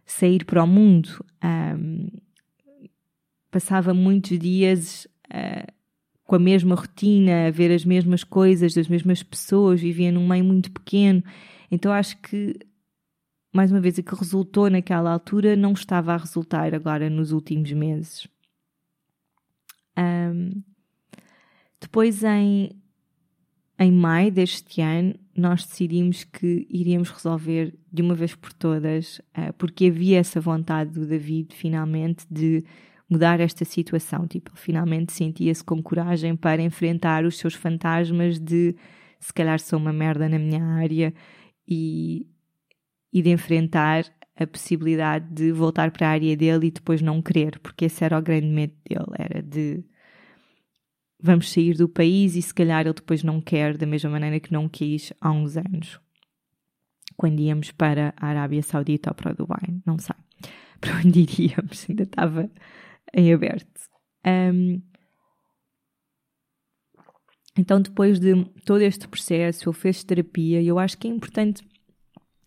[0.06, 1.24] sair para o mundo.
[1.42, 2.08] Um,
[3.50, 5.72] passava muitos dias uh,
[6.24, 10.44] com a mesma rotina, a ver as mesmas coisas das mesmas pessoas, vivia num meio
[10.44, 11.22] muito pequeno.
[11.70, 12.58] Então acho que,
[13.52, 17.70] mais uma vez, o que resultou naquela altura não estava a resultar agora nos últimos
[17.72, 18.26] meses.
[19.96, 20.62] Um,
[21.80, 22.70] depois, em
[23.78, 29.52] em maio deste ano, nós decidimos que iríamos resolver de uma vez por todas, uh,
[29.58, 32.64] porque havia essa vontade do David, finalmente, de
[33.08, 34.26] mudar esta situação.
[34.26, 38.74] Tipo, ele finalmente sentia-se com coragem para enfrentar os seus fantasmas de
[39.20, 41.14] se calhar sou uma merda na minha área
[41.66, 42.26] e,
[43.12, 44.04] e de enfrentar
[44.36, 48.18] a possibilidade de voltar para a área dele e depois não querer, porque esse era
[48.18, 49.84] o grande medo dele, era de
[51.20, 54.52] vamos sair do país e se calhar ele depois não quer da mesma maneira que
[54.52, 55.98] não quis há uns anos.
[57.16, 60.16] Quando íamos para a Arábia Saudita ou para o Dubai, não sei.
[60.80, 62.50] Para onde iríamos, ainda estava
[63.12, 63.80] em aberto.
[64.26, 64.80] Um,
[67.56, 71.62] então, depois de todo este processo, ele fez terapia e eu acho que é importante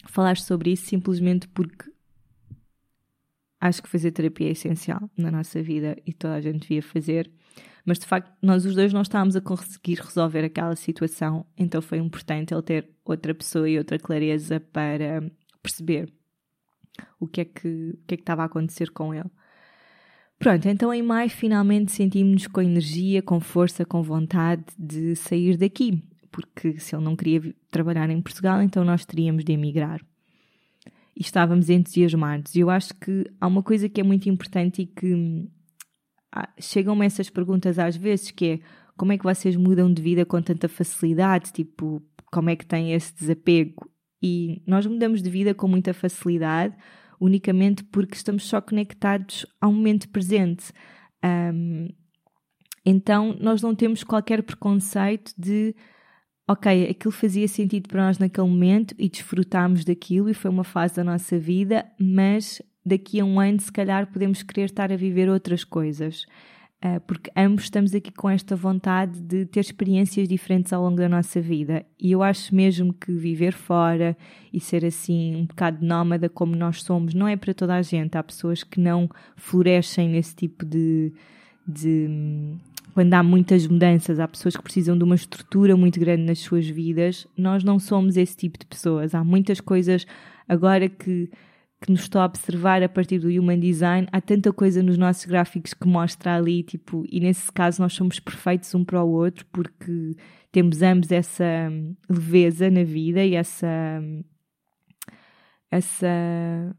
[0.05, 1.89] falar sobre isso simplesmente porque
[3.59, 7.31] acho que fazer terapia é essencial na nossa vida e toda a gente devia fazer.
[7.85, 11.99] Mas de facto, nós os dois não estávamos a conseguir resolver aquela situação, então foi
[11.99, 15.31] importante ele ter outra pessoa e outra clareza para
[15.63, 16.13] perceber
[17.19, 19.29] o que é que, o que, é que estava a acontecer com ele.
[20.39, 26.03] Pronto, então em maio finalmente sentimos-nos com energia, com força, com vontade de sair daqui,
[26.31, 29.99] porque se ele não queria trabalhar em Portugal, então nós teríamos de emigrar.
[31.15, 32.53] E estávamos entusiasmados.
[32.53, 35.49] E eu acho que há uma coisa que é muito importante e que
[36.31, 38.59] ah, chegam-me essas perguntas às vezes, que é
[38.95, 41.51] como é que vocês mudam de vida com tanta facilidade?
[41.51, 43.89] Tipo, como é que têm esse desapego?
[44.21, 46.75] E nós mudamos de vida com muita facilidade,
[47.19, 50.71] unicamente porque estamos só conectados ao momento presente.
[51.23, 51.89] Um,
[52.85, 55.75] então, nós não temos qualquer preconceito de,
[56.47, 60.95] ok, aquilo fazia sentido para nós naquele momento e desfrutámos daquilo e foi uma fase
[60.95, 65.29] da nossa vida, mas daqui a um ano, se calhar, podemos querer estar a viver
[65.29, 66.25] outras coisas.
[66.83, 71.09] Uh, porque ambos estamos aqui com esta vontade de ter experiências diferentes ao longo da
[71.09, 71.83] nossa vida.
[71.99, 74.15] E eu acho mesmo que viver fora
[74.53, 78.15] e ser assim um bocado nómada como nós somos não é para toda a gente.
[78.15, 81.11] Há pessoas que não florescem nesse tipo de.
[81.67, 82.55] de
[82.93, 86.67] quando há muitas mudanças, há pessoas que precisam de uma estrutura muito grande nas suas
[86.67, 87.27] vidas.
[87.35, 89.15] Nós não somos esse tipo de pessoas.
[89.15, 90.05] Há muitas coisas
[90.47, 91.29] agora que
[91.81, 95.25] que nos está a observar a partir do Human Design, há tanta coisa nos nossos
[95.25, 99.45] gráficos que mostra ali, tipo, e nesse caso nós somos perfeitos um para o outro
[99.51, 100.15] porque
[100.51, 103.67] temos ambos essa hum, leveza na vida e essa
[104.01, 104.23] hum,
[105.69, 106.75] essa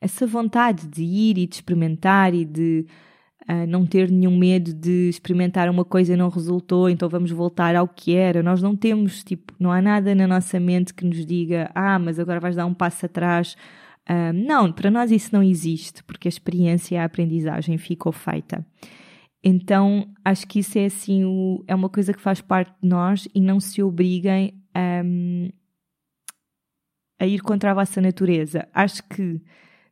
[0.00, 2.86] essa vontade de ir e de experimentar e de
[3.48, 7.74] uh, não ter nenhum medo de experimentar uma coisa e não resultou, então vamos voltar
[7.74, 8.42] ao que era.
[8.42, 12.18] Nós não temos, tipo, não há nada na nossa mente que nos diga, ah, mas
[12.18, 13.56] agora vais dar um passo atrás
[14.08, 18.66] Uh, não, para nós isso não existe, porque a experiência e a aprendizagem ficou feita.
[19.42, 23.28] Então, acho que isso é assim, o, é uma coisa que faz parte de nós
[23.34, 24.54] e não se obriguem
[27.20, 28.66] a ir contra a vossa natureza.
[28.72, 29.40] Acho que,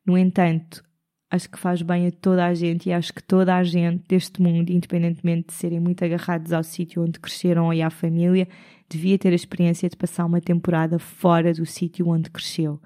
[0.06, 0.82] no entanto,
[1.30, 4.40] acho que faz bem a toda a gente e acho que toda a gente deste
[4.42, 8.48] mundo, independentemente de serem muito agarrados ao sítio onde cresceram e à família,
[8.88, 12.80] devia ter a experiência de passar uma temporada fora do sítio onde cresceu.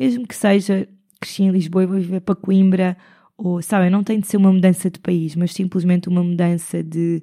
[0.00, 0.88] Mesmo que seja,
[1.20, 2.96] cresci em Lisboa e vou viver para Coimbra,
[3.36, 7.22] ou, sabem, não tem de ser uma mudança de país, mas simplesmente uma mudança de,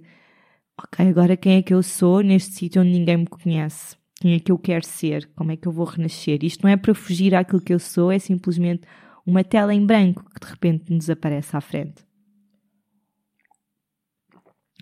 [0.79, 3.97] ok, agora quem é que eu sou neste sítio onde ninguém me conhece?
[4.21, 5.27] Quem é que eu quero ser?
[5.35, 6.43] Como é que eu vou renascer?
[6.43, 8.83] Isto não é para fugir àquilo que eu sou, é simplesmente
[9.25, 12.05] uma tela em branco que de repente nos aparece à frente.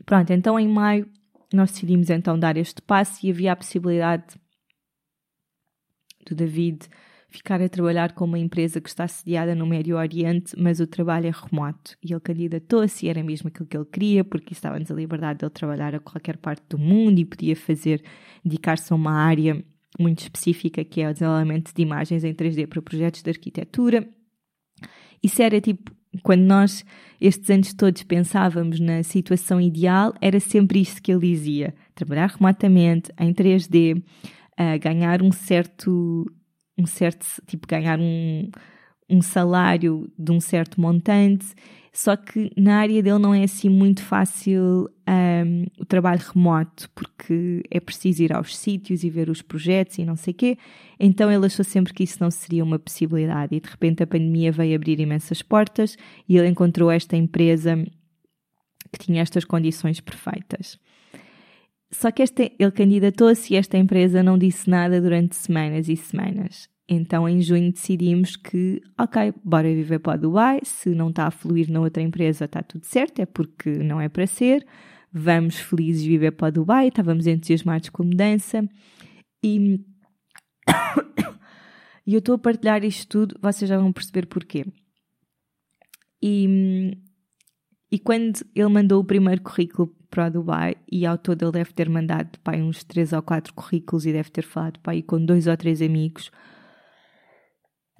[0.06, 1.10] Pronto, então em maio
[1.54, 4.36] nós decidimos então dar este passo e havia a possibilidade
[6.28, 6.90] do David
[7.38, 11.28] ficar a trabalhar com uma empresa que está sediada no Médio Oriente, mas o trabalho
[11.28, 11.96] é remoto.
[12.04, 15.46] E ele candidatou-se e era mesmo aquilo que ele queria, porque estava-nos a liberdade de
[15.46, 18.04] ele trabalhar a qualquer parte do mundo e podia fazer,
[18.44, 19.64] dedicar-se a uma área
[20.00, 24.08] muito específica que é o desenvolvimento de imagens em 3D para projetos de arquitetura.
[25.24, 26.86] Isso era tipo, quando nós,
[27.20, 33.12] estes anos todos, pensávamos na situação ideal, era sempre isto que ele dizia: trabalhar remotamente,
[33.20, 36.26] em 3D, uh, ganhar um certo,
[36.78, 38.50] um certo, tipo, ganhar um,
[39.10, 41.56] um salário de um certo montante
[41.96, 47.64] só que na área dele não é assim muito fácil um, o trabalho remoto, porque
[47.72, 50.58] é preciso ir aos sítios e ver os projetos e não sei o quê.
[51.00, 53.56] Então ele achou sempre que isso não seria uma possibilidade.
[53.56, 55.96] E de repente a pandemia veio abrir imensas portas
[56.28, 57.82] e ele encontrou esta empresa
[58.92, 60.78] que tinha estas condições perfeitas.
[61.96, 66.70] Só que este, ele candidatou-se e esta empresa não disse nada durante semanas e semanas.
[66.90, 70.60] Então, em junho, decidimos que, ok, bora viver para o Dubai.
[70.64, 74.10] Se não está a fluir na outra empresa, está tudo certo, é porque não é
[74.10, 74.68] para ser.
[75.10, 76.90] Vamos felizes viver para o Dubai.
[76.90, 78.68] Estávamos entusiasmados com a mudança.
[79.42, 79.80] E,
[82.06, 84.66] e eu estou a partilhar isto tudo, vocês já vão perceber porquê.
[86.22, 86.92] E,
[87.90, 91.74] e quando ele mandou o primeiro currículo para o Dubai, e ao todo ele deve
[91.74, 95.46] ter mandado pai, uns três ou quatro currículos e deve ter falado pai, com dois
[95.46, 96.32] ou três amigos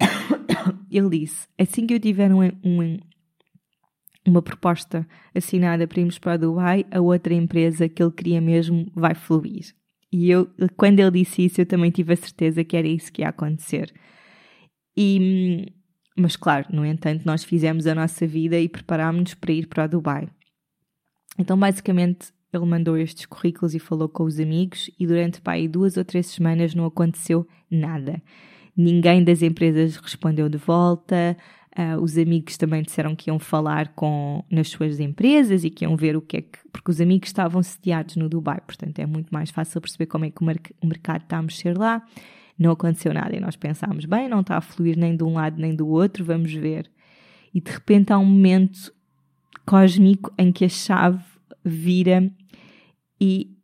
[0.90, 2.98] ele disse: assim que eu tiver um, um,
[4.26, 8.90] uma proposta assinada para irmos para o Dubai, a outra empresa que ele queria mesmo
[8.94, 9.74] vai fluir.
[10.12, 13.22] E eu, quando ele disse isso, eu também tive a certeza que era isso que
[13.22, 13.92] ia acontecer.
[14.96, 15.72] E,
[16.16, 19.88] mas claro, no entanto, nós fizemos a nossa vida e preparámos-nos para ir para o
[19.88, 20.28] Dubai.
[21.38, 25.96] Então, basicamente, ele mandou estes currículos e falou com os amigos, e durante pá, duas
[25.96, 28.22] ou três semanas não aconteceu nada.
[28.76, 31.36] Ninguém das empresas respondeu de volta.
[31.78, 35.96] Uh, os amigos também disseram que iam falar com nas suas empresas e que iam
[35.96, 36.58] ver o que é que.
[36.72, 40.30] Porque os amigos estavam sediados no Dubai, portanto é muito mais fácil perceber como é
[40.30, 40.46] que o,
[40.82, 42.02] o mercado está a mexer lá.
[42.58, 45.60] Não aconteceu nada e nós pensámos, bem, não está a fluir nem de um lado
[45.60, 46.90] nem do outro, vamos ver.
[47.52, 48.92] E de repente há um momento
[49.66, 51.22] cósmico em que a chave
[51.64, 52.30] vira
[53.20, 53.56] e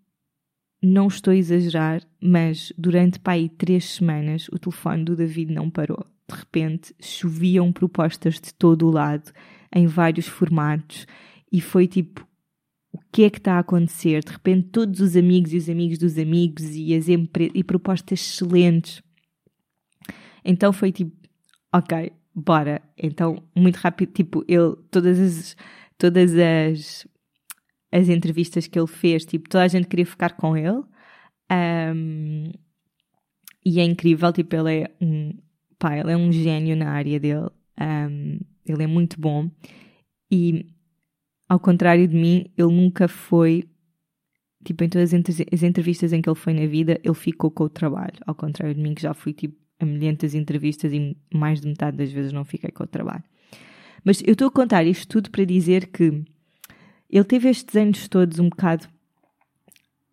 [0.83, 5.71] não estou a exagerar, mas durante pá, aí três semanas o telefone do David não
[5.71, 6.05] parou.
[6.29, 9.31] De repente choviam propostas de todo o lado,
[9.73, 11.07] em vários formatos,
[11.53, 12.27] e foi tipo:
[12.93, 14.25] o que é que está a acontecer?
[14.25, 19.03] De repente, todos os amigos e os amigos dos amigos e, as e propostas excelentes.
[20.45, 21.17] Então foi tipo:
[21.73, 22.83] ok, bora.
[22.99, 25.57] Então, muito rápido, tipo, ele, todas as,
[26.03, 27.07] todas as
[27.93, 30.83] as entrevistas que ele fez, tipo, toda a gente queria ficar com ele.
[31.53, 32.51] Um,
[33.65, 35.39] e é incrível, tipo, ele é um,
[35.79, 37.51] pá, ele é um gênio na área dele.
[37.79, 39.51] Um, ele é muito bom.
[40.31, 40.65] E,
[41.47, 43.69] ao contrário de mim, ele nunca foi,
[44.65, 47.69] tipo, em todas as entrevistas em que ele foi na vida, ele ficou com o
[47.69, 48.19] trabalho.
[48.27, 51.99] Ao contrário de mim, que já fui, tipo, a milhentas entrevistas e mais de metade
[51.99, 53.25] das vezes não fiquei com o trabalho.
[54.05, 56.25] Mas eu estou a contar isto tudo para dizer que
[57.11, 58.89] ele teve estes anos todos um bocado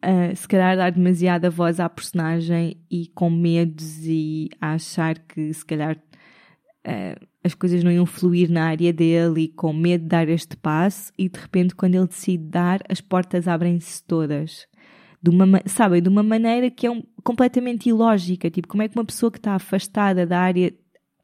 [0.04, 5.54] uh, se calhar dar demasiada voz à personagem e com medos e a achar que
[5.54, 10.10] se calhar uh, as coisas não iam fluir na área dele e com medo de
[10.10, 11.12] dar este passo.
[11.18, 14.68] E de repente quando ele decide dar as portas abrem-se todas.
[15.22, 18.98] De uma, sabem, de uma maneira que é um, completamente ilógica, tipo como é que
[18.98, 20.74] uma pessoa que está afastada da área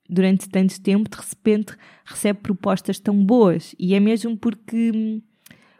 [0.10, 1.76] durante tanto tempo de repente
[2.06, 5.22] recebe propostas tão boas e é mesmo porque hum,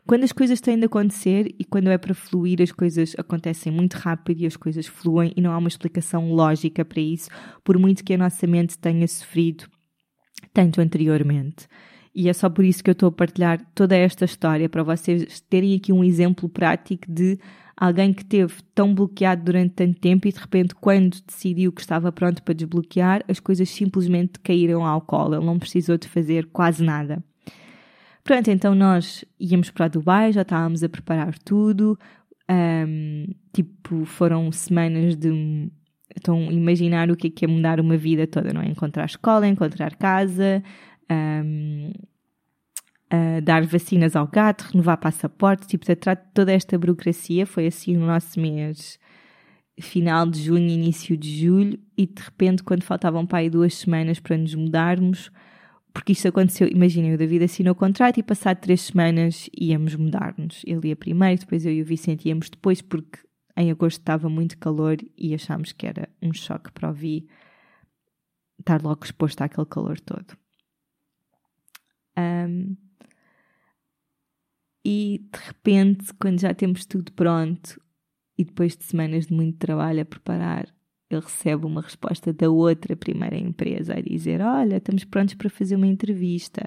[0.08, 3.96] quando as coisas têm de acontecer e quando é para fluir, as coisas acontecem muito
[3.96, 7.30] rápido e as coisas fluem e não há uma explicação lógica para isso,
[7.64, 9.66] por muito que a nossa mente tenha sofrido
[10.54, 11.68] tanto anteriormente.
[12.14, 15.42] E é só por isso que eu estou a partilhar toda esta história, para vocês
[15.50, 17.40] terem aqui um exemplo prático de
[17.78, 22.12] alguém que teve tão bloqueado durante tanto tempo e de repente, quando decidiu que estava
[22.12, 25.36] pronto para desbloquear, as coisas simplesmente caíram ao colo.
[25.36, 27.24] Ele não precisou de fazer quase nada.
[28.24, 31.98] Pronto, então nós íamos para Dubai, já estávamos a preparar tudo.
[32.50, 35.72] Um, tipo, foram semanas de.
[36.18, 38.68] Então, imaginar o que é, que é mudar uma vida toda, não é?
[38.68, 40.64] Encontrar escola, encontrar casa,
[41.12, 41.92] um,
[43.44, 47.46] dar vacinas ao gato, renovar passaporte, tipo, tratar de toda esta burocracia.
[47.46, 49.00] Foi assim no nosso mês
[49.80, 54.20] final de junho, início de julho, e de repente, quando faltavam para aí duas semanas
[54.20, 55.30] para nos mudarmos,
[55.94, 60.62] porque isto aconteceu, imaginem, o David assinou o contrato e passado três semanas íamos mudar-nos.
[60.66, 63.20] Ele ia primeiro, depois eu e o Vicente íamos depois, porque
[63.56, 67.28] em agosto estava muito calor e achámos que era um choque para o Vi
[68.60, 70.38] estar logo exposto àquele calor todo.
[72.18, 72.76] Um,
[74.86, 77.82] e de repente, quando já temos tudo pronto
[78.38, 80.68] e depois de semanas de muito trabalho a preparar,
[81.10, 85.76] ele recebe uma resposta da outra primeira empresa a dizer: Olha, estamos prontos para fazer
[85.76, 86.64] uma entrevista.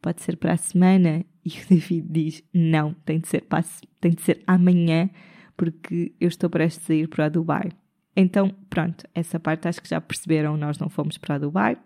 [0.00, 1.24] Pode ser para a semana?
[1.44, 3.64] E o David diz: Não, tem de ser, para,
[4.00, 5.10] tem de ser amanhã,
[5.56, 7.72] porque eu estou prestes a ir para Dubai.
[8.14, 11.76] Então, pronto, essa parte acho que já perceberam, nós não fomos para Dubai,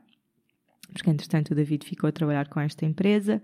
[0.92, 3.42] porque entretanto o David ficou a trabalhar com esta empresa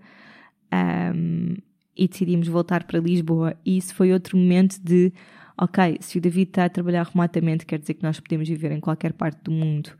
[1.15, 1.55] um,
[1.99, 3.55] e decidimos voltar para Lisboa.
[3.65, 5.11] E isso foi outro momento de:
[5.59, 8.79] ok, se o David está a trabalhar remotamente, quer dizer que nós podemos viver em
[8.79, 9.91] qualquer parte do mundo.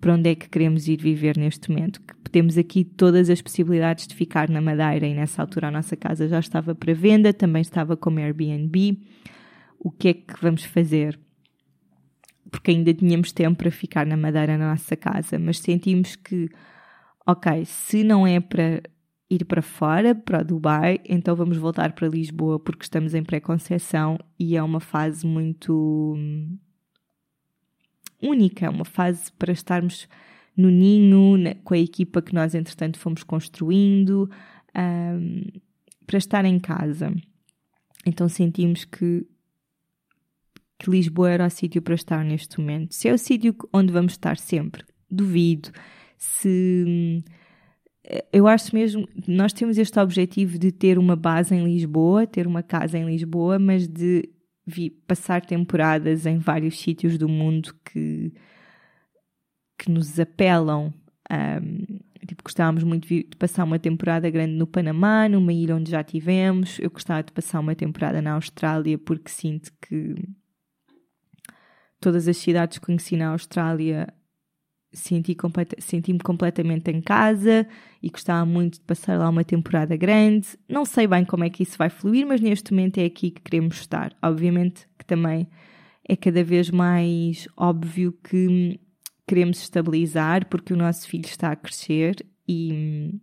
[0.00, 2.02] Para onde é que queremos ir viver neste momento?
[2.02, 5.96] Que temos aqui todas as possibilidades de ficar na Madeira e nessa altura a nossa
[5.96, 8.98] casa já estava para venda, também estava como Airbnb.
[9.78, 11.18] O que é que vamos fazer?
[12.50, 16.50] Porque ainda tínhamos tempo para ficar na Madeira na nossa casa, mas sentimos que
[17.26, 18.82] ok, se não é para
[19.28, 24.56] ir para fora, para Dubai, então vamos voltar para Lisboa porque estamos em pré-conceição e
[24.56, 26.56] é uma fase muito hum,
[28.22, 30.08] única, uma fase para estarmos
[30.56, 34.30] no ninho, na, com a equipa que nós entretanto fomos construindo,
[34.74, 35.42] um,
[36.06, 37.12] para estar em casa.
[38.06, 39.26] Então sentimos que,
[40.78, 42.94] que Lisboa era o sítio para estar neste momento.
[42.94, 45.70] Se é o sítio onde vamos estar sempre, duvido
[46.16, 47.22] se
[48.32, 52.62] eu acho mesmo, nós temos este objetivo de ter uma base em Lisboa, ter uma
[52.62, 54.28] casa em Lisboa, mas de
[54.66, 58.32] vi, passar temporadas em vários sítios do mundo que,
[59.78, 60.92] que nos apelam.
[61.30, 66.02] Um, tipo, gostávamos muito de passar uma temporada grande no Panamá, numa ilha onde já
[66.02, 66.78] tivemos.
[66.80, 70.14] Eu gostava de passar uma temporada na Austrália porque sinto que
[72.00, 74.12] todas as cidades que conheci na Austrália
[74.98, 75.36] senti
[75.78, 77.66] senti-me completamente em casa
[78.02, 80.48] e gostava muito de passar lá uma temporada grande.
[80.68, 83.40] Não sei bem como é que isso vai fluir, mas neste momento é aqui que
[83.40, 84.16] queremos estar.
[84.22, 85.48] Obviamente que também
[86.08, 88.80] é cada vez mais óbvio que
[89.26, 93.20] queremos estabilizar porque o nosso filho está a crescer e,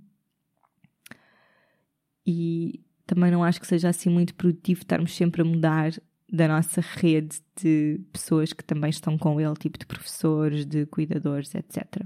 [2.26, 5.94] e também não acho que seja assim muito produtivo estarmos sempre a mudar
[6.34, 11.54] da nossa rede de pessoas que também estão com ele, tipo de professores, de cuidadores,
[11.54, 12.02] etc.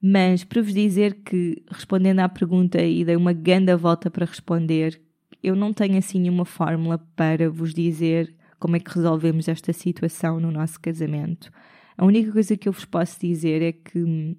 [0.00, 5.02] Mas para vos dizer que, respondendo à pergunta e dei uma grande volta para responder,
[5.42, 10.38] eu não tenho assim nenhuma fórmula para vos dizer como é que resolvemos esta situação
[10.38, 11.50] no nosso casamento.
[11.98, 14.36] A única coisa que eu vos posso dizer é que.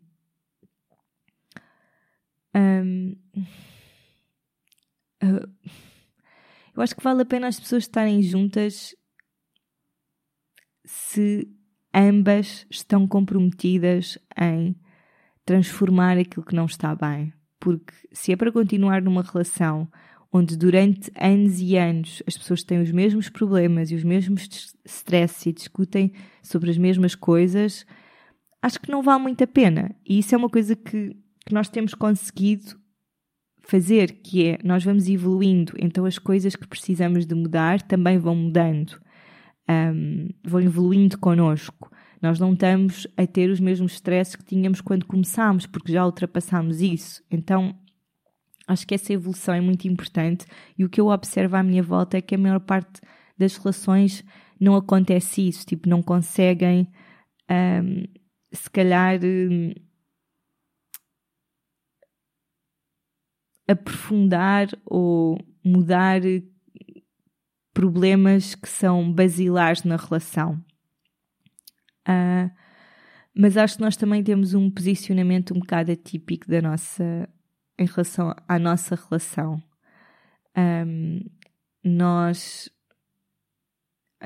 [2.56, 3.18] Uh,
[6.76, 8.96] eu acho que vale a pena as pessoas estarem juntas
[10.86, 11.48] se
[11.94, 14.76] ambas estão comprometidas em
[15.46, 17.34] transformar aquilo que não está bem.
[17.60, 19.88] Porque se é para continuar numa relação
[20.32, 25.48] onde durante anos e anos as pessoas têm os mesmos problemas e os mesmos stress
[25.48, 26.12] e discutem
[26.44, 27.86] sobre as mesmas coisas,
[28.62, 29.96] acho que não vale muito a pena.
[30.06, 31.16] E isso é uma coisa que,
[31.46, 32.78] que nós temos conseguido
[33.68, 38.36] fazer, que é nós vamos evoluindo, então as coisas que precisamos de mudar também vão
[38.36, 39.00] mudando,
[39.70, 41.92] um, vão evoluindo connosco.
[42.22, 46.82] Nós não estamos a ter os mesmos stresses que tínhamos quando começámos, porque já ultrapassámos
[46.82, 47.24] isso.
[47.30, 47.76] Então,
[48.68, 50.46] acho que essa evolução é muito importante
[50.78, 53.02] e o que eu observo à minha volta é que a maior parte
[53.38, 54.24] das relações
[54.60, 56.88] não acontece isso, tipo, não conseguem,
[57.50, 58.06] um,
[58.52, 59.20] se calhar,
[63.68, 66.22] aprofundar ou mudar
[67.74, 70.64] problemas que são basilares na relação.
[72.08, 72.50] Uh,
[73.38, 77.28] Mas acho que nós também temos um posicionamento um bocado atípico da nossa,
[77.78, 79.62] em relação à nossa relação.
[80.58, 81.20] Um,
[81.84, 82.70] nós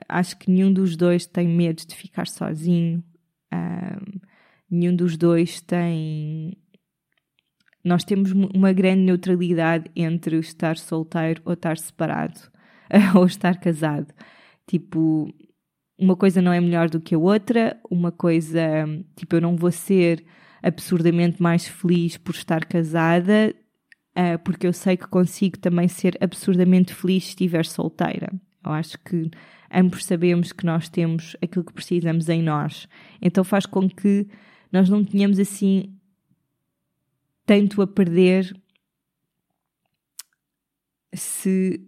[0.08, 3.04] acho que nenhum dos dois tem medo de ficar sozinho.
[3.52, 4.20] Um,
[4.70, 6.56] nenhum dos dois tem.
[7.84, 12.40] Nós temos uma grande neutralidade entre estar solteiro ou estar separado
[13.16, 14.14] ou estar casado.
[14.68, 15.34] Tipo,
[15.98, 18.62] uma coisa não é melhor do que a outra, uma coisa,
[19.16, 20.24] tipo, eu não vou ser
[20.62, 23.54] absurdamente mais feliz por estar casada,
[24.18, 28.30] uh, porque eu sei que consigo também ser absurdamente feliz se estiver solteira.
[28.64, 29.30] Eu acho que
[29.74, 32.88] ambos sabemos que nós temos aquilo que precisamos em nós.
[33.22, 34.28] Então faz com que
[34.72, 35.99] nós não tenhamos assim
[37.50, 38.56] tanto a perder
[41.12, 41.84] se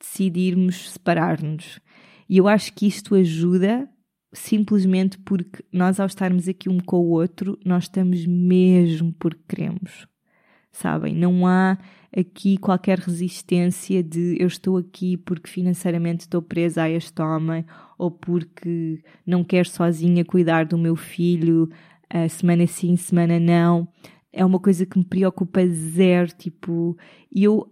[0.00, 1.78] decidirmos separar-nos.
[2.26, 3.86] E eu acho que isto ajuda
[4.32, 10.08] simplesmente porque nós, ao estarmos aqui um com o outro, nós estamos mesmo porque queremos.
[10.72, 11.14] Sabem?
[11.14, 11.76] Não há
[12.16, 17.62] aqui qualquer resistência de eu estou aqui porque financeiramente estou presa a este homem
[17.98, 21.68] ou porque não quero sozinha cuidar do meu filho
[22.10, 23.86] uh, semana sim, semana não.
[24.34, 26.96] É uma coisa que me preocupa zero, tipo,
[27.34, 27.70] eu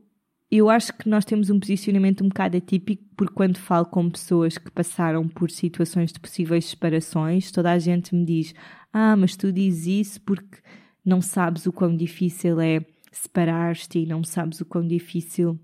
[0.51, 4.59] eu acho que nós temos um posicionamento um bocado atípico, porque quando falo com pessoas
[4.59, 8.55] que passaram por situações de possíveis separações, toda a gente me diz:
[8.93, 10.59] Ah, mas tu dizes isso porque
[11.05, 15.59] não sabes o quão difícil é separar-te e não sabes o quão difícil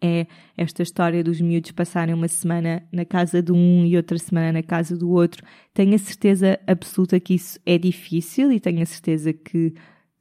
[0.00, 0.26] é
[0.56, 4.62] esta história dos miúdos passarem uma semana na casa de um e outra semana na
[4.62, 5.42] casa do outro.
[5.72, 9.72] Tenho a certeza absoluta que isso é difícil e tenho a certeza que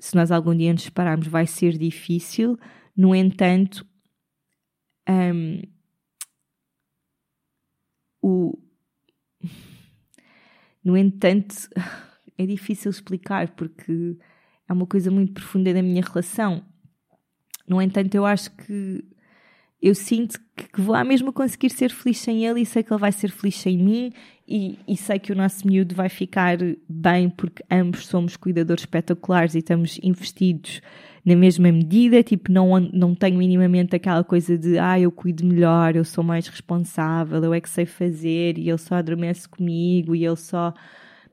[0.04, 2.60] se nós algum dia nos separarmos vai ser difícil
[2.94, 3.88] no entanto,
[5.10, 5.62] um,
[8.22, 8.60] o,
[10.84, 11.56] no entanto,
[12.38, 14.18] é difícil explicar porque
[14.68, 16.66] é uma coisa muito profunda da minha relação.
[17.66, 19.06] No entanto, eu acho que
[19.82, 23.00] eu sinto que vou à mesma conseguir ser feliz sem ele e sei que ele
[23.00, 24.12] vai ser feliz sem mim
[24.48, 29.56] e, e, sei que o nosso miúdo vai ficar bem porque ambos somos cuidadores espetaculares
[29.56, 30.82] e estamos investidos
[31.26, 35.96] na mesma medida, tipo, não, não tenho minimamente aquela coisa de ah, eu cuido melhor,
[35.96, 40.26] eu sou mais responsável, eu é que sei fazer e ele só adormece comigo e
[40.26, 40.74] ele só.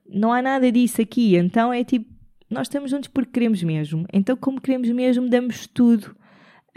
[0.08, 2.06] Não há nada disso aqui, então é tipo,
[2.48, 4.06] nós estamos juntos porque queremos mesmo.
[4.12, 6.14] Então, como queremos mesmo, damos tudo.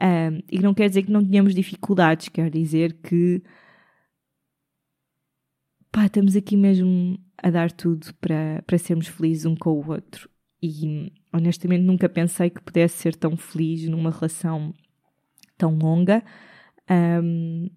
[0.02, 3.44] Um, e não quer dizer que não tenhamos dificuldades, quer dizer que
[5.94, 10.28] pá, estamos aqui mesmo a dar tudo para, para sermos felizes um com o outro.
[10.62, 14.74] E honestamente nunca pensei que pudesse ser tão feliz numa relação
[15.56, 16.24] tão longa.
[16.90, 17.70] Um,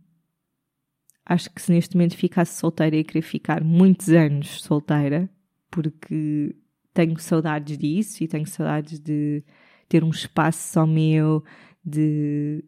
[1.27, 5.29] acho que se neste momento ficasse solteira ia querer ficar muitos anos solteira,
[5.71, 6.57] porque
[6.95, 9.45] tenho saudades disso e tenho saudades de
[9.91, 11.45] ter um espaço só meu,
[11.85, 12.64] de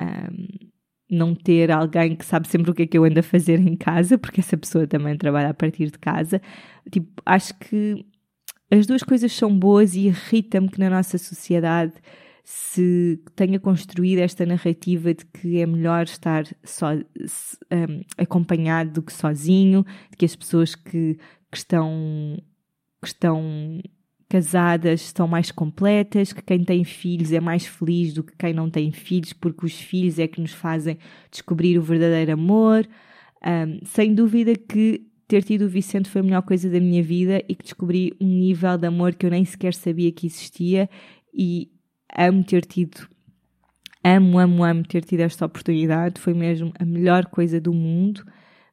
[0.00, 0.68] um,
[1.10, 3.76] não ter alguém que sabe sempre o que é que eu ando a fazer em
[3.76, 6.40] casa, porque essa pessoa também trabalha a partir de casa.
[6.90, 8.04] Tipo, acho que
[8.70, 11.94] as duas coisas são boas e irrita-me que na nossa sociedade
[12.44, 19.12] se tenha construído esta narrativa de que é melhor estar só, um, acompanhado do que
[19.12, 21.18] sozinho, de que as pessoas que,
[21.50, 22.38] que, estão,
[23.02, 23.82] que estão
[24.28, 28.68] casadas estão mais completas, que quem tem filhos é mais feliz do que quem não
[28.68, 30.98] tem filhos, porque os filhos é que nos fazem
[31.30, 32.86] descobrir o verdadeiro amor.
[33.44, 37.42] Um, sem dúvida que ter tido o Vicente foi a melhor coisa da minha vida
[37.48, 40.90] e que descobri um nível de amor que eu nem sequer sabia que existia
[41.32, 41.70] e
[42.14, 43.08] amo ter tido,
[44.04, 48.24] amo, amo, amo ter tido esta oportunidade, foi mesmo a melhor coisa do mundo,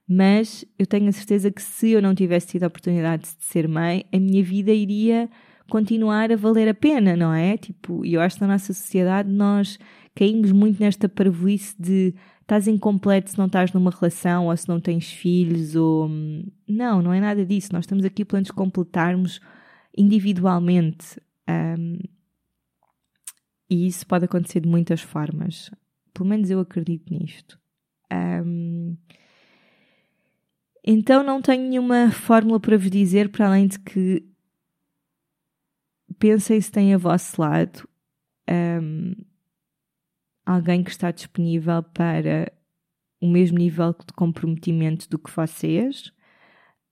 [0.07, 3.67] mas eu tenho a certeza que se eu não tivesse tido a oportunidade de ser
[3.67, 5.29] mãe, a minha vida iria
[5.69, 7.57] continuar a valer a pena, não é?
[7.57, 9.79] Tipo, eu acho que na nossa sociedade nós
[10.13, 14.79] caímos muito nesta parvoíce de estás incompleto se não estás numa relação ou se não
[14.79, 16.09] tens filhos ou
[16.67, 17.73] não, não é nada disso.
[17.73, 19.39] Nós estamos aqui para nos completarmos
[19.97, 21.97] individualmente um,
[23.69, 25.71] e isso pode acontecer de muitas formas.
[26.13, 27.59] Pelo menos eu acredito nisto.
[28.13, 28.95] Um,
[30.83, 34.23] então não tenho nenhuma fórmula para vos dizer para além de que
[36.19, 37.87] pensem se têm a vosso lado.
[38.49, 39.13] Um,
[40.45, 42.51] alguém que está disponível para
[43.21, 46.11] o mesmo nível de comprometimento do que vocês.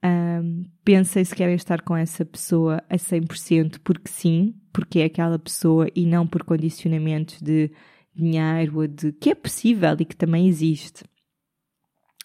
[0.03, 5.39] Um, pensem se querem estar com essa pessoa a 100% porque sim, porque é aquela
[5.39, 7.71] pessoa e não por condicionamentos de
[8.13, 11.03] dinheiro ou de que é possível e que também existe.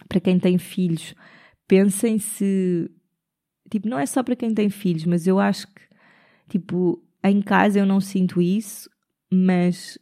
[0.09, 1.15] Para quem tem filhos,
[1.69, 2.91] pensem se
[3.71, 5.83] tipo, não é só para quem tem filhos, mas eu acho que,
[6.49, 8.89] tipo, em casa eu não sinto isso,
[9.33, 9.99] mas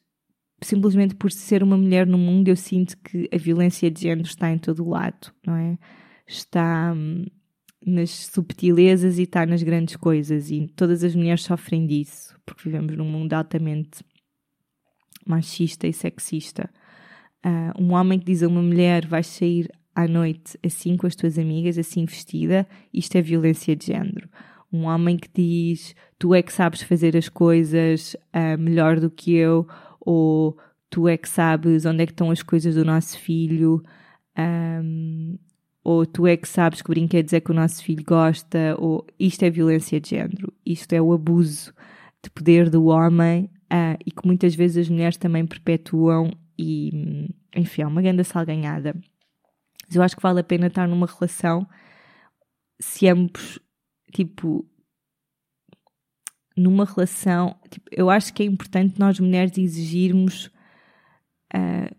[0.63, 4.51] simplesmente por ser uma mulher no mundo eu sinto que a violência de género está
[4.51, 5.79] em todo o lado, não é?
[6.27, 7.27] Está hum,
[7.85, 12.97] nas subtilezas e está nas grandes coisas e todas as mulheres sofrem disso, porque vivemos
[12.97, 14.05] num mundo altamente
[15.27, 16.71] machista e sexista.
[17.45, 21.15] Uh, um homem que diz a uma mulher vais sair à noite assim com as
[21.15, 24.29] tuas amigas, assim vestida, isto é violência de género.
[24.73, 29.35] Um homem que diz tu é que sabes fazer as coisas uh, melhor do que
[29.35, 29.67] eu,
[30.01, 30.57] ou
[30.91, 33.83] tu é que sabes onde é que estão as coisas do nosso filho,
[34.39, 35.39] um,
[35.85, 39.43] ou tu é que sabes que brinquedos é que o nosso filho gosta, ou isto
[39.45, 41.73] é violência de género, isto é o abuso
[42.23, 47.83] de poder do homem uh, e que muitas vezes as mulheres também perpetuam e, enfim,
[47.83, 48.95] é uma grande salganhada.
[49.87, 51.67] Mas eu acho que vale a pena estar numa relação
[52.81, 53.59] se ambos,
[54.13, 54.65] tipo,
[56.57, 60.47] numa relação, tipo, eu acho que é importante nós mulheres exigirmos
[61.55, 61.95] uh,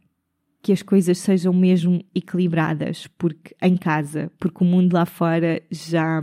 [0.62, 6.22] que as coisas sejam mesmo equilibradas, porque em casa, porque o mundo lá fora já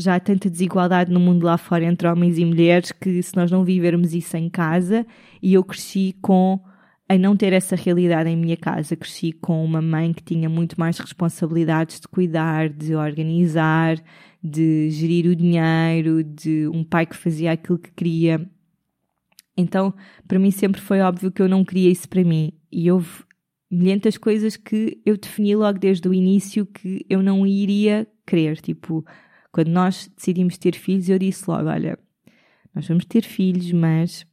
[0.00, 3.50] já há tanta desigualdade no mundo lá fora entre homens e mulheres que se nós
[3.50, 5.04] não vivermos isso em casa,
[5.42, 6.60] e eu cresci com
[7.08, 8.94] a não ter essa realidade em minha casa.
[8.94, 13.98] Cresci com uma mãe que tinha muito mais responsabilidades de cuidar, de organizar,
[14.42, 18.46] de gerir o dinheiro, de um pai que fazia aquilo que queria.
[19.56, 19.92] Então,
[20.26, 22.52] para mim sempre foi óbvio que eu não queria isso para mim.
[22.70, 23.24] E houve
[23.70, 28.60] milhentas coisas que eu defini logo desde o início que eu não iria querer.
[28.60, 29.04] Tipo,
[29.50, 31.98] quando nós decidimos ter filhos, eu disse logo: olha,
[32.74, 34.26] nós vamos ter filhos, mas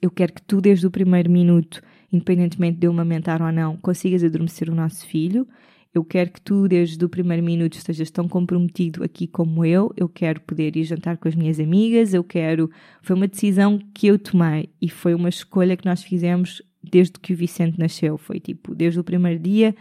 [0.00, 1.82] eu quero que tu, desde o primeiro minuto,
[2.12, 5.46] independentemente de eu amamentar ou não, consigas adormecer o nosso filho.
[5.92, 9.92] Eu quero que tu, desde o primeiro minuto, estejas tão comprometido aqui como eu.
[9.96, 12.14] Eu quero poder ir jantar com as minhas amigas.
[12.14, 12.70] Eu quero.
[13.02, 17.32] Foi uma decisão que eu tomei e foi uma escolha que nós fizemos desde que
[17.32, 18.16] o Vicente nasceu.
[18.16, 19.74] Foi tipo, desde o primeiro dia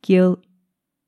[0.00, 0.36] que ele.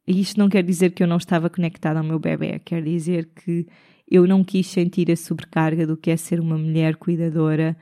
[0.07, 3.31] E isto não quer dizer que eu não estava conectada ao meu bebê, quer dizer
[3.35, 3.67] que
[4.11, 7.77] eu não quis sentir a sobrecarga do que é ser uma mulher cuidadora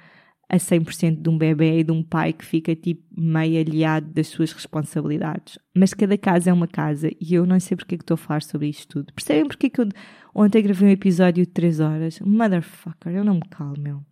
[0.52, 4.26] a 100% de um bebê e de um pai que fica tipo meio aliado das
[4.26, 5.56] suas responsabilidades.
[5.72, 8.18] Mas cada casa é uma casa e eu não sei porque é que estou a
[8.18, 9.12] falar sobre isto tudo.
[9.12, 9.88] Percebem porque é que eu
[10.34, 12.18] ontem gravei um episódio de 3 horas?
[12.18, 14.04] Motherfucker, eu não me calo, meu.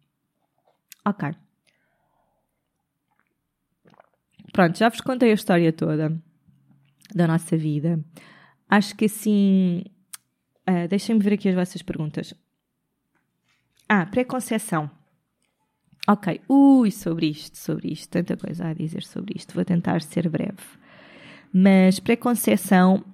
[1.04, 1.34] Ok.
[4.52, 6.22] Pronto, já vos contei a história toda
[7.12, 7.98] da nossa vida.
[8.68, 9.82] Acho que assim.
[10.68, 12.32] Uh, Deixem-me ver aqui as vossas perguntas.
[13.88, 14.97] Ah, pré-conceição.
[16.06, 20.28] Ok, ui, sobre isto, sobre isto, tanta coisa a dizer sobre isto, vou tentar ser
[20.28, 20.56] breve.
[21.52, 23.04] Mas preconceção,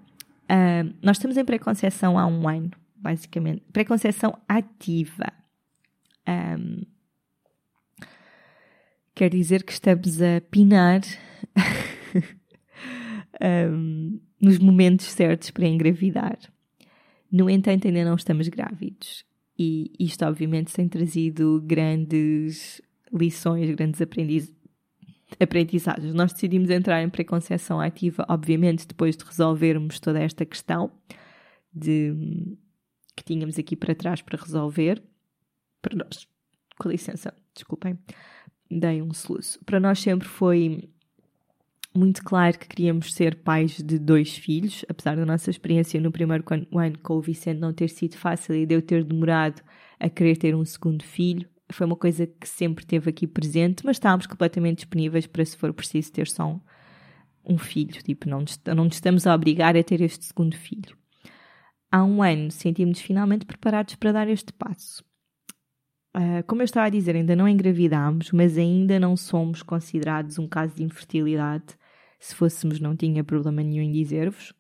[0.45, 3.63] uh, nós estamos em preconceção há um ano, basicamente.
[3.73, 5.33] Preconceção ativa.
[6.29, 6.83] Um,
[9.15, 11.01] quer dizer que estamos a pinar
[13.41, 16.39] um, nos momentos certos para engravidar.
[17.31, 19.25] No entanto, ainda não estamos grávidos.
[19.59, 22.83] E isto, obviamente, tem trazido grandes
[23.13, 24.53] lições, grandes aprendiz
[25.39, 26.15] aprendizagens.
[26.15, 30.93] Nós decidimos entrar em preconceção ativa, obviamente, depois de resolvermos toda esta questão
[31.73, 32.57] de,
[33.17, 35.03] que tínhamos aqui para trás para resolver.
[35.83, 36.27] Para nós,
[36.79, 37.99] com licença, desculpem,
[38.71, 39.63] dei um soluço.
[39.65, 40.89] Para nós sempre foi
[41.97, 46.45] muito claro que queríamos ser pais de dois filhos, apesar da nossa experiência no primeiro
[46.51, 49.63] ano com o Vicente não ter sido fácil e de eu ter demorado
[50.01, 51.49] a querer ter um segundo filho.
[51.71, 55.73] Foi uma coisa que sempre teve aqui presente, mas estávamos completamente disponíveis para, se for
[55.73, 56.61] preciso, ter só um,
[57.45, 58.03] um filho.
[58.03, 60.97] Tipo, não nos, não nos estamos a obrigar a ter este segundo filho.
[61.93, 65.05] Há um ano sentimos-nos finalmente preparados para dar este passo.
[66.17, 70.49] Uh, como eu estava a dizer, ainda não engravidámos, mas ainda não somos considerados um
[70.49, 71.77] caso de infertilidade
[72.19, 74.53] se fôssemos, não tinha problema nenhum em dizer-vos.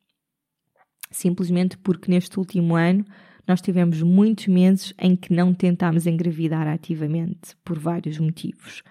[1.10, 3.04] Simplesmente porque neste último ano
[3.46, 8.82] nós tivemos muitos meses em que não tentámos engravidar ativamente, por vários motivos.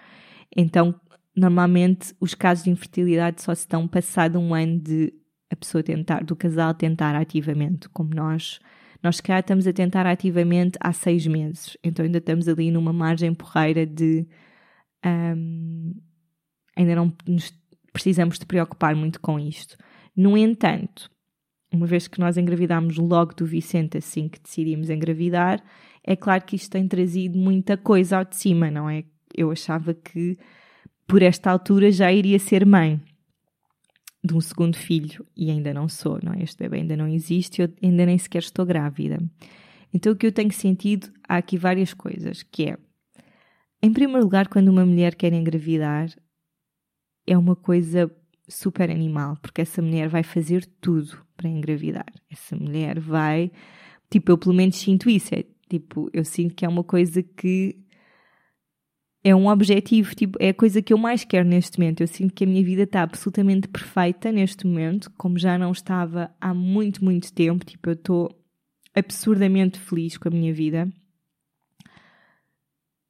[0.56, 0.94] Então,
[1.36, 5.12] normalmente, os casos de infertilidade só se dão passado um ano de
[5.50, 8.60] a pessoa tentar, do casal tentar ativamente, como nós.
[9.02, 13.34] Nós cá estamos a tentar ativamente há seis meses, então ainda estamos ali numa margem
[13.34, 14.26] porreira de
[15.04, 15.94] um,
[16.76, 17.52] ainda não nos
[17.94, 19.78] precisamos de preocupar muito com isto.
[20.14, 21.10] No entanto,
[21.72, 25.64] uma vez que nós engravidámos logo do Vicente assim que decidimos engravidar,
[26.04, 29.04] é claro que isto tem trazido muita coisa ao de cima, não é?
[29.34, 30.36] Eu achava que
[31.06, 33.00] por esta altura já iria ser mãe.
[34.24, 36.42] de um segundo filho e ainda não sou, não é?
[36.42, 39.18] Este bebê ainda não existe, eu ainda nem sequer estou grávida.
[39.92, 42.78] Então o que eu tenho sentido, há aqui várias coisas, que é,
[43.82, 46.08] em primeiro lugar, quando uma mulher quer engravidar,
[47.26, 48.10] é uma coisa
[48.48, 52.12] super animal, porque essa mulher vai fazer tudo para engravidar.
[52.30, 53.50] Essa mulher vai,
[54.10, 57.76] tipo, eu pelo menos sinto isso, é tipo, eu sinto que é uma coisa que
[59.24, 62.02] é um objetivo, tipo, é a coisa que eu mais quero neste momento.
[62.02, 66.30] Eu sinto que a minha vida está absolutamente perfeita neste momento, como já não estava
[66.38, 67.64] há muito, muito tempo.
[67.64, 68.44] Tipo, eu estou
[68.94, 70.92] absurdamente feliz com a minha vida,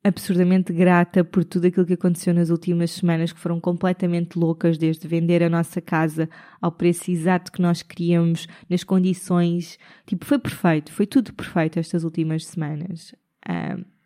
[0.05, 5.09] absurdamente grata por tudo aquilo que aconteceu nas últimas semanas, que foram completamente loucas, desde
[5.09, 6.29] vender a nossa casa
[6.61, 9.79] ao preço exato que nós queríamos, nas condições.
[10.07, 13.15] Tipo, foi perfeito, foi tudo perfeito estas últimas semanas.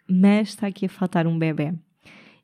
[0.08, 1.74] Mas está aqui a faltar um bebê.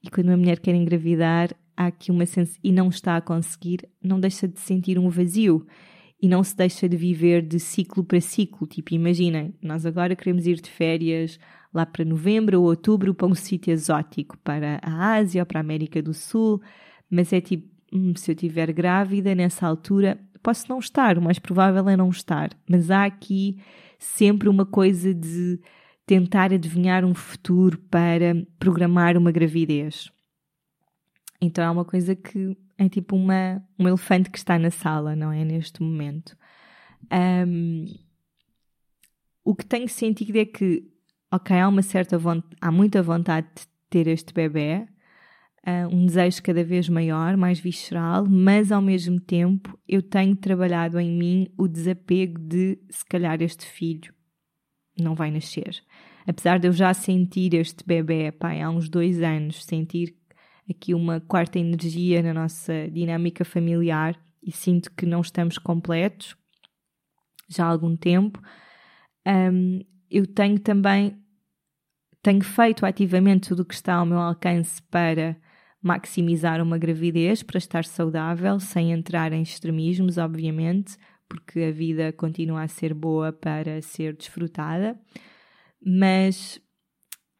[0.02, 3.88] E quando uma mulher quer engravidar, há aqui uma sensação e não está a conseguir,
[4.02, 5.64] não deixa de sentir um vazio
[6.20, 8.66] e não se deixa de viver de ciclo para ciclo.
[8.66, 11.38] Tipo, imaginem, nós agora queremos ir de férias
[11.74, 15.60] lá para novembro ou outubro para um sítio exótico, para a Ásia ou para a
[15.60, 16.62] América do Sul,
[17.10, 21.38] mas é tipo, hum, se eu estiver grávida nessa altura, posso não estar, o mais
[21.38, 23.58] provável é não estar, mas há aqui
[23.98, 25.60] sempre uma coisa de
[26.06, 30.12] tentar adivinhar um futuro para programar uma gravidez.
[31.40, 35.32] Então é uma coisa que é tipo uma, um elefante que está na sala, não
[35.32, 35.44] é?
[35.44, 36.36] Neste momento.
[37.12, 37.86] Um,
[39.44, 40.90] o que tenho sentido é que,
[41.34, 44.86] ok, há uma certa vontade, há muita vontade de ter este bebê,
[45.66, 50.98] uh, um desejo cada vez maior, mais visceral, mas ao mesmo tempo eu tenho trabalhado
[51.00, 54.14] em mim o desapego de se calhar este filho
[54.96, 55.82] não vai nascer.
[56.24, 60.14] Apesar de eu já sentir este bebê, pai, há uns dois anos, sentir
[60.70, 66.36] aqui uma quarta energia na nossa dinâmica familiar e sinto que não estamos completos
[67.48, 68.40] já há algum tempo.
[69.26, 71.23] Um, eu tenho também
[72.24, 75.36] tenho feito ativamente tudo o que está ao meu alcance para
[75.80, 80.96] maximizar uma gravidez, para estar saudável, sem entrar em extremismos, obviamente,
[81.28, 84.98] porque a vida continua a ser boa para ser desfrutada,
[85.84, 86.58] mas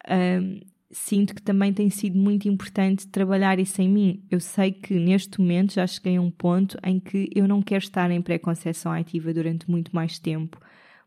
[0.07, 0.59] um,
[0.91, 4.23] sinto que também tem sido muito importante trabalhar isso em mim.
[4.29, 7.83] Eu sei que neste momento já cheguei a um ponto em que eu não quero
[7.83, 10.59] estar em pré-conceição ativa durante muito mais tempo,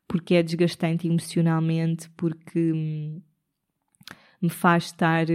[0.09, 3.23] porque é desgastante emocionalmente, porque hum,
[4.41, 5.27] me faz estar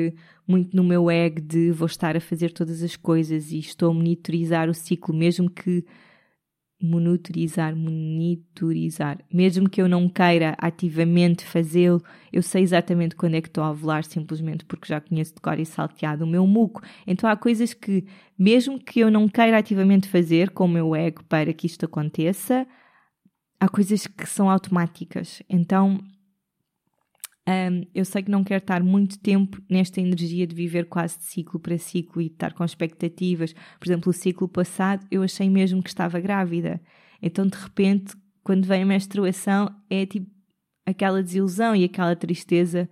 [0.47, 3.93] muito no meu ego de vou estar a fazer todas as coisas e estou a
[3.93, 5.85] monitorizar o ciclo, mesmo que
[6.83, 9.17] monitorizar, monitorizar.
[9.33, 13.71] Mesmo que eu não queira ativamente fazê-lo, eu sei exatamente quando é que estou a
[13.71, 16.81] ovular, simplesmente porque já conheço de cor e salteado o meu muco.
[17.07, 18.05] Então há coisas que,
[18.37, 22.67] mesmo que eu não queira ativamente fazer com o meu ego para que isto aconteça,
[23.57, 25.41] há coisas que são automáticas.
[25.49, 25.99] Então
[27.47, 31.25] um, eu sei que não quero estar muito tempo nesta energia de viver quase de
[31.25, 33.53] ciclo para ciclo e estar com expectativas.
[33.79, 36.81] Por exemplo, o ciclo passado eu achei mesmo que estava grávida.
[37.21, 40.31] Então, de repente, quando vem a menstruação, é tipo
[40.85, 42.89] aquela desilusão e aquela tristeza.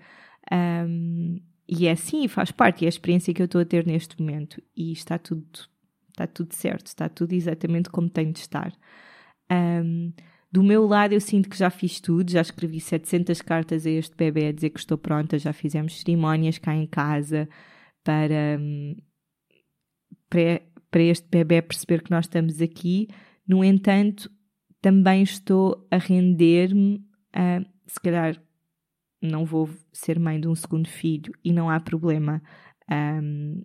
[0.52, 4.20] Um, e é assim, faz parte, é a experiência que eu estou a ter neste
[4.20, 4.62] momento.
[4.76, 5.48] E está tudo,
[6.10, 8.74] está tudo certo, está tudo exatamente como tem de estar.
[9.50, 10.12] Um,
[10.52, 14.16] do meu lado, eu sinto que já fiz tudo, já escrevi 700 cartas a este
[14.16, 17.48] bebê a dizer que estou pronta, já fizemos cerimónias cá em casa
[18.04, 18.96] para, hum,
[20.30, 23.08] para, para este bebê perceber que nós estamos aqui.
[23.48, 24.30] No entanto,
[24.82, 27.02] também estou a render-me
[27.34, 28.42] a, se calhar,
[29.22, 32.42] não vou ser mãe de um segundo filho e não há problema.
[32.92, 33.64] Um,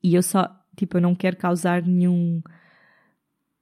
[0.00, 2.40] e eu só, tipo, eu não quero causar nenhum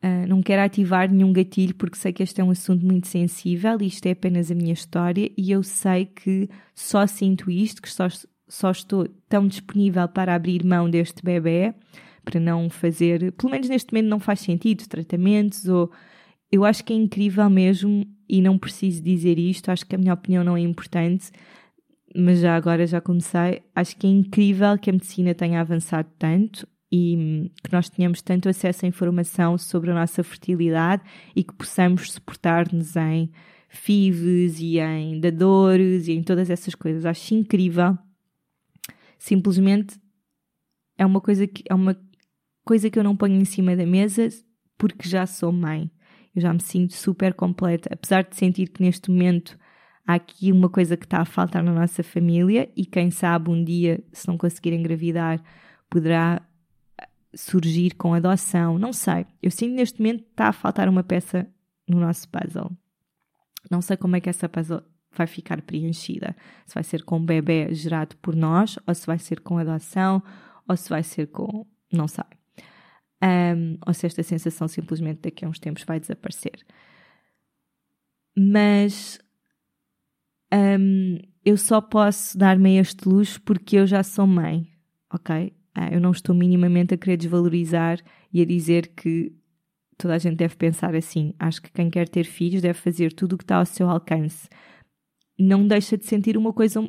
[0.04, 3.80] Uh, não quero ativar nenhum gatilho porque sei que este é um assunto muito sensível
[3.80, 7.90] e isto é apenas a minha história e eu sei que só sinto isto, que
[7.90, 8.06] só,
[8.46, 11.72] só estou tão disponível para abrir mão deste bebê,
[12.22, 15.90] para não fazer, pelo menos neste momento não faz sentido, tratamentos ou
[16.52, 20.12] eu acho que é incrível mesmo e não preciso dizer isto, acho que a minha
[20.12, 21.30] opinião não é importante,
[22.14, 26.68] mas já agora já comecei, acho que é incrível que a medicina tenha avançado tanto
[26.96, 31.02] e que nós tenhamos tanto acesso à informação sobre a nossa fertilidade
[31.34, 33.32] e que possamos suportar-nos em
[33.68, 37.04] FIVs e em dadores e em todas essas coisas.
[37.04, 37.98] Acho incrível.
[39.18, 39.98] Simplesmente
[40.96, 42.00] é uma coisa que é uma
[42.64, 44.28] coisa que eu não ponho em cima da mesa
[44.78, 45.90] porque já sou mãe.
[46.32, 49.58] Eu já me sinto super completa, apesar de sentir que neste momento
[50.06, 53.64] há aqui uma coisa que está a faltar na nossa família e quem sabe um
[53.64, 55.42] dia, se não conseguir engravidar,
[55.90, 56.40] poderá
[57.36, 59.26] surgir com adoção, não sei.
[59.42, 61.46] Eu sinto neste momento que está a faltar uma peça
[61.88, 62.70] no nosso puzzle.
[63.70, 64.82] Não sei como é que essa puzzle
[65.12, 66.36] vai ficar preenchida.
[66.66, 70.22] Se vai ser com um bebê gerado por nós, ou se vai ser com adoção,
[70.68, 71.66] ou se vai ser com.
[71.92, 72.24] não sei.
[73.22, 76.64] Um, ou se esta sensação simplesmente daqui a uns tempos vai desaparecer.
[78.36, 79.18] Mas
[80.52, 84.68] um, eu só posso dar-me este luxo porque eu já sou mãe,
[85.12, 85.54] ok?
[85.76, 87.98] Uh, eu não estou minimamente a querer desvalorizar
[88.32, 89.32] e a dizer que
[89.96, 91.34] toda a gente deve pensar assim.
[91.38, 94.48] Acho que quem quer ter filhos deve fazer tudo o que está ao seu alcance.
[95.38, 96.86] Não deixa de sentir uma coisa,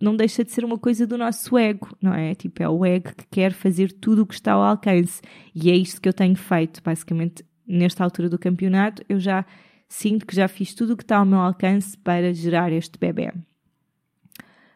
[0.00, 2.34] não deixa de ser uma coisa do nosso ego, não é?
[2.34, 5.20] Tipo, é o ego que quer fazer tudo o que está ao alcance.
[5.54, 6.82] E é isto que eu tenho feito.
[6.82, 9.44] Basicamente, nesta altura do campeonato, eu já
[9.88, 13.32] sinto que já fiz tudo o que está ao meu alcance para gerar este bebê.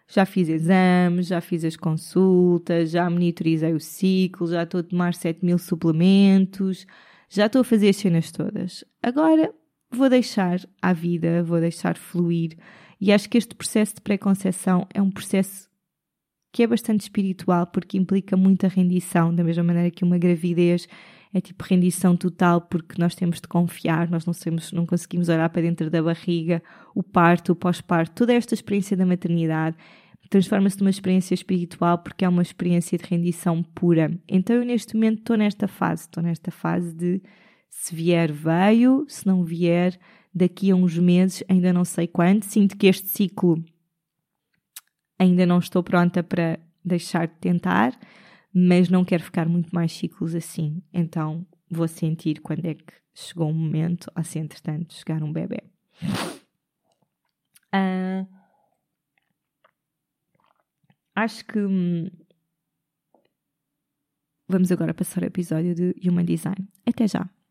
[0.08, 5.14] Já fiz exames, já fiz as consultas, já monitorizei o ciclo, já estou a tomar
[5.14, 6.86] 7 mil suplementos,
[7.28, 8.84] já estou a fazer as cenas todas.
[9.02, 9.52] Agora
[9.90, 12.56] vou deixar à vida, vou deixar fluir.
[13.00, 15.68] E acho que este processo de pré-conceição é um processo
[16.52, 20.86] que é bastante espiritual porque implica muita rendição, da mesma maneira que uma gravidez
[21.34, 25.48] é tipo rendição total porque nós temos de confiar, nós não, temos, não conseguimos olhar
[25.48, 26.62] para dentro da barriga,
[26.94, 29.76] o parto, o pós-parto, toda esta experiência da maternidade
[30.32, 34.18] transforma-se numa experiência espiritual porque é uma experiência de rendição pura.
[34.26, 37.22] Então eu neste momento estou nesta fase, estou nesta fase de
[37.68, 39.98] se vier veio, se não vier
[40.34, 43.62] daqui a uns meses, ainda não sei quando, sinto que este ciclo
[45.18, 47.92] ainda não estou pronta para deixar de tentar,
[48.52, 50.82] mas não quero ficar muito mais ciclos assim.
[50.92, 55.62] Então vou sentir quando é que chegou o momento, ou se entretanto chegar um bebê.
[57.74, 58.26] Uh,
[61.14, 62.10] acho que hum,
[64.48, 66.68] vamos agora passar ao episódio de Human Design.
[66.86, 67.41] Até já!